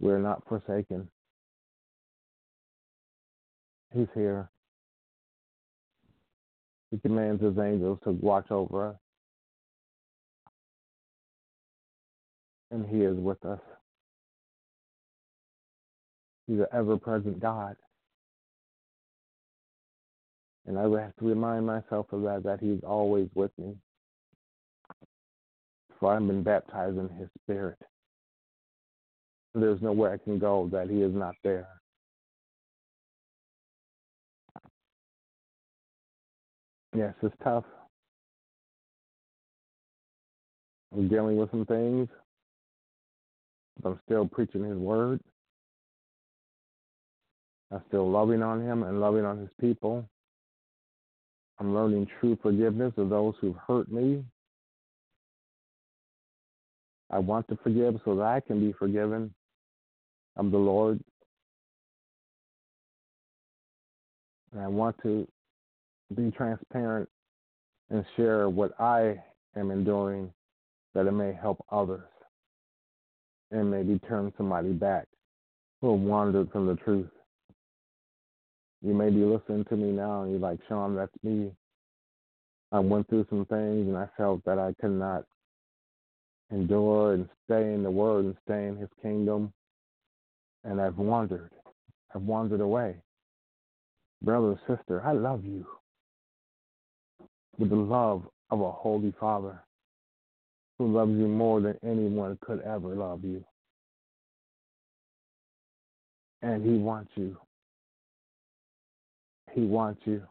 We're 0.00 0.20
not 0.20 0.42
forsaken. 0.48 1.08
He's 3.94 4.06
here. 4.14 4.50
He 6.90 6.98
commands 6.98 7.42
his 7.42 7.58
angels 7.58 7.98
to 8.04 8.12
watch 8.12 8.50
over 8.50 8.88
us. 8.88 8.96
And 12.70 12.86
he 12.86 13.02
is 13.02 13.16
with 13.16 13.44
us. 13.44 13.60
He's 16.46 16.58
an 16.60 16.66
ever 16.72 16.96
present 16.96 17.40
God. 17.40 17.76
And 20.66 20.78
I 20.78 20.86
would 20.86 21.00
have 21.00 21.16
to 21.16 21.26
remind 21.26 21.66
myself 21.66 22.06
of 22.12 22.22
that, 22.22 22.42
that 22.44 22.60
he's 22.60 22.80
always 22.86 23.28
with 23.34 23.50
me. 23.58 23.74
For 25.98 26.14
I've 26.14 26.26
been 26.26 26.42
baptized 26.42 26.98
in 26.98 27.08
his 27.08 27.28
spirit. 27.42 27.78
There's 29.54 29.82
nowhere 29.82 30.12
I 30.12 30.18
can 30.18 30.38
go 30.38 30.68
that 30.72 30.90
he 30.90 31.02
is 31.02 31.14
not 31.14 31.34
there. 31.42 31.68
Yes, 36.96 37.14
it's 37.22 37.34
tough. 37.44 37.64
I'm 40.92 41.08
dealing 41.08 41.36
with 41.36 41.50
some 41.50 41.66
things, 41.66 42.08
I'm 43.84 44.00
still 44.06 44.26
preaching 44.26 44.64
His 44.64 44.76
word. 44.76 45.20
I'm 47.70 47.82
still 47.88 48.10
loving 48.10 48.42
on 48.42 48.62
Him 48.62 48.82
and 48.82 49.00
loving 49.00 49.24
on 49.24 49.38
His 49.38 49.50
people. 49.60 50.08
I'm 51.60 51.74
learning 51.74 52.06
true 52.20 52.38
forgiveness 52.42 52.92
of 52.96 53.10
those 53.10 53.34
who've 53.40 53.56
hurt 53.66 53.90
me. 53.90 54.24
I 57.10 57.18
want 57.18 57.48
to 57.48 57.58
forgive 57.62 57.96
so 58.04 58.16
that 58.16 58.22
I 58.22 58.40
can 58.40 58.60
be 58.60 58.72
forgiven. 58.72 59.34
I'm 60.36 60.50
the 60.50 60.58
Lord. 60.58 61.00
And 64.52 64.60
I 64.60 64.68
want 64.68 64.96
to 65.02 65.26
be 66.14 66.30
transparent 66.30 67.08
and 67.90 68.04
share 68.16 68.48
what 68.48 68.78
I 68.80 69.22
am 69.56 69.70
enduring 69.70 70.32
that 70.94 71.06
it 71.06 71.12
may 71.12 71.32
help 71.32 71.64
others 71.70 72.08
and 73.50 73.70
maybe 73.70 73.98
turn 74.08 74.32
somebody 74.36 74.72
back 74.72 75.06
who 75.80 75.92
wandered 75.92 76.50
from 76.50 76.66
the 76.66 76.76
truth. 76.76 77.10
You 78.82 78.94
may 78.94 79.10
be 79.10 79.24
listening 79.24 79.64
to 79.66 79.76
me 79.76 79.90
now 79.90 80.22
and 80.22 80.30
you're 80.30 80.40
like, 80.40 80.60
Sean, 80.68 80.94
that's 80.94 81.12
me. 81.22 81.52
I 82.70 82.78
went 82.78 83.08
through 83.08 83.26
some 83.30 83.44
things 83.46 83.88
and 83.88 83.96
I 83.96 84.08
felt 84.16 84.44
that 84.44 84.58
I 84.58 84.74
could 84.80 84.92
not 84.92 85.24
endure 86.50 87.14
and 87.14 87.28
stay 87.44 87.72
in 87.74 87.82
the 87.82 87.90
Word 87.90 88.26
and 88.26 88.36
stay 88.44 88.66
in 88.66 88.76
His 88.76 88.90
kingdom. 89.02 89.52
And 90.64 90.80
I've 90.80 90.98
wandered. 90.98 91.50
I've 92.14 92.22
wandered 92.22 92.60
away. 92.60 92.96
Brother, 94.22 94.60
sister, 94.66 95.02
I 95.04 95.12
love 95.12 95.44
you 95.44 95.66
with 97.58 97.70
the 97.70 97.76
love 97.76 98.22
of 98.50 98.60
a 98.60 98.70
holy 98.70 99.12
Father 99.18 99.62
who 100.78 100.92
loves 100.92 101.10
you 101.12 101.26
more 101.26 101.60
than 101.60 101.76
anyone 101.84 102.38
could 102.40 102.60
ever 102.62 102.94
love 102.94 103.24
you. 103.24 103.44
And 106.42 106.64
He 106.64 106.78
wants 106.78 107.10
you. 107.16 107.36
He 109.52 109.62
wants 109.62 110.00
you. 110.04 110.22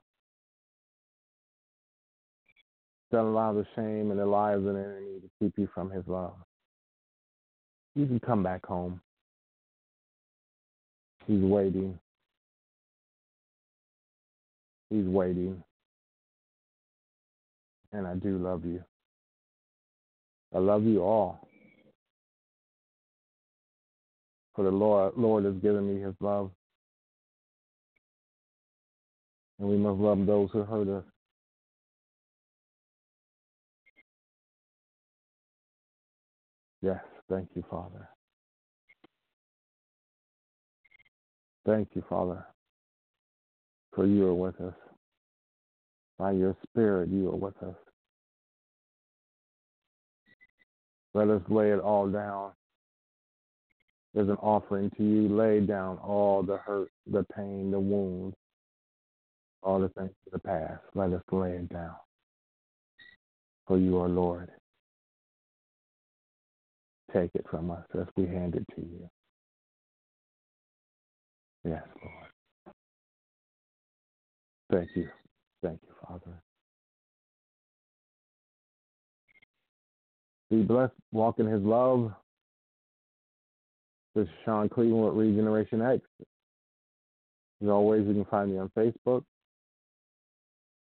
Don't 3.12 3.28
allow 3.28 3.54
the 3.54 3.66
shame 3.76 4.12
and 4.12 4.20
the 4.20 4.26
lies 4.26 4.58
of 4.58 4.64
the 4.64 4.70
enemy 4.70 5.20
to 5.22 5.30
keep 5.40 5.54
you 5.58 5.68
from 5.74 5.92
His 5.92 6.04
love. 6.08 6.36
You 7.96 8.06
can 8.06 8.20
come 8.20 8.44
back 8.44 8.66
home. 8.66 9.02
He's 11.26 11.42
waiting. 11.42 12.00
He's 14.90 15.06
waiting 15.06 15.62
and 17.94 18.08
I 18.08 18.16
do 18.16 18.38
love 18.38 18.66
you. 18.66 18.84
I 20.56 20.60
love 20.60 20.84
you 20.84 21.02
all. 21.02 21.48
For 24.56 24.64
the 24.64 24.72
Lord, 24.72 25.14
Lord 25.18 25.46
has 25.46 25.56
given 25.56 25.94
me 25.94 26.02
his 26.02 26.16
love. 26.20 26.52
And 29.60 29.70
we 29.70 29.78
must 29.78 30.00
love 30.00 30.26
those 30.26 30.50
who 30.52 30.64
hurt 30.64 30.88
us. 30.88 31.04
Yes, 36.82 37.00
thank 37.30 37.50
you, 37.56 37.64
Father. 37.70 38.08
Thank 41.66 41.90
you, 41.96 42.04
Father, 42.10 42.46
for 43.94 44.06
you 44.06 44.28
are 44.28 44.34
with 44.34 44.60
us. 44.62 44.74
By 46.20 46.32
your 46.32 46.56
Spirit, 46.70 47.10
you 47.10 47.30
are 47.30 47.36
with 47.36 47.62
us. 47.64 47.76
Let 51.14 51.30
us 51.30 51.42
lay 51.50 51.72
it 51.72 51.80
all 51.80 52.08
down 52.08 52.52
as 54.16 54.28
an 54.28 54.38
offering 54.42 54.92
to 54.98 55.04
you. 55.04 55.30
Lay 55.30 55.62
down 55.62 55.98
all 55.98 56.44
the 56.44 56.58
hurt, 56.58 56.90
the 57.12 57.26
pain, 57.36 57.72
the 57.72 57.80
wounds, 57.80 58.36
all 59.64 59.80
the 59.80 59.90
things 59.90 60.12
of 60.28 60.34
the 60.34 60.40
past. 60.40 60.82
Let 60.96 61.14
us 61.14 61.24
lay 61.32 61.52
it 61.52 61.70
down. 61.70 61.96
For 63.68 63.78
you 63.78 64.00
are 64.00 64.10
Lord. 64.10 64.50
Take 67.14 67.32
it 67.36 67.46
from 67.50 67.72
us 67.72 67.86
as 68.00 68.08
we 68.18 68.26
hand 68.28 68.56
it 68.56 68.66
to 68.76 68.82
you. 68.82 69.10
Yes, 71.66 71.84
Lord. 72.04 72.28
Thank 74.72 74.90
you. 74.96 75.27
Thank 75.68 75.82
you, 75.86 75.94
Father. 76.08 76.42
Be 80.50 80.62
blessed, 80.62 80.94
walk 81.12 81.40
in 81.40 81.46
his 81.46 81.62
love. 81.62 82.14
This 84.16 84.24
is 84.24 84.34
Sean 84.46 84.70
Cleveland 84.70 85.18
with 85.18 85.28
Regeneration 85.28 85.82
X. 85.82 86.02
As 87.62 87.68
always, 87.68 88.08
you 88.08 88.14
can 88.14 88.26
find 88.26 88.52
me 88.52 88.60
on 88.60 88.72
Facebook 88.78 89.24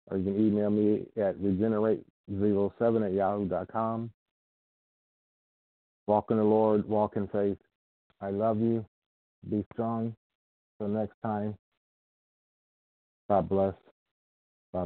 or 0.09 0.17
you 0.17 0.23
can 0.23 0.47
email 0.47 0.69
me 0.69 1.05
at 1.17 1.37
regenerate07 1.39 3.05
at 3.05 3.11
yahoo.com. 3.11 4.09
Walk 6.07 6.31
in 6.31 6.37
the 6.37 6.43
Lord, 6.43 6.87
walk 6.87 7.17
in 7.17 7.27
faith. 7.27 7.57
I 8.21 8.29
love 8.29 8.61
you. 8.61 8.85
Be 9.49 9.65
strong. 9.73 10.15
Till 10.77 10.87
next 10.87 11.15
time, 11.21 11.57
God 13.29 13.49
bless. 13.49 13.73
Bye 14.73 14.85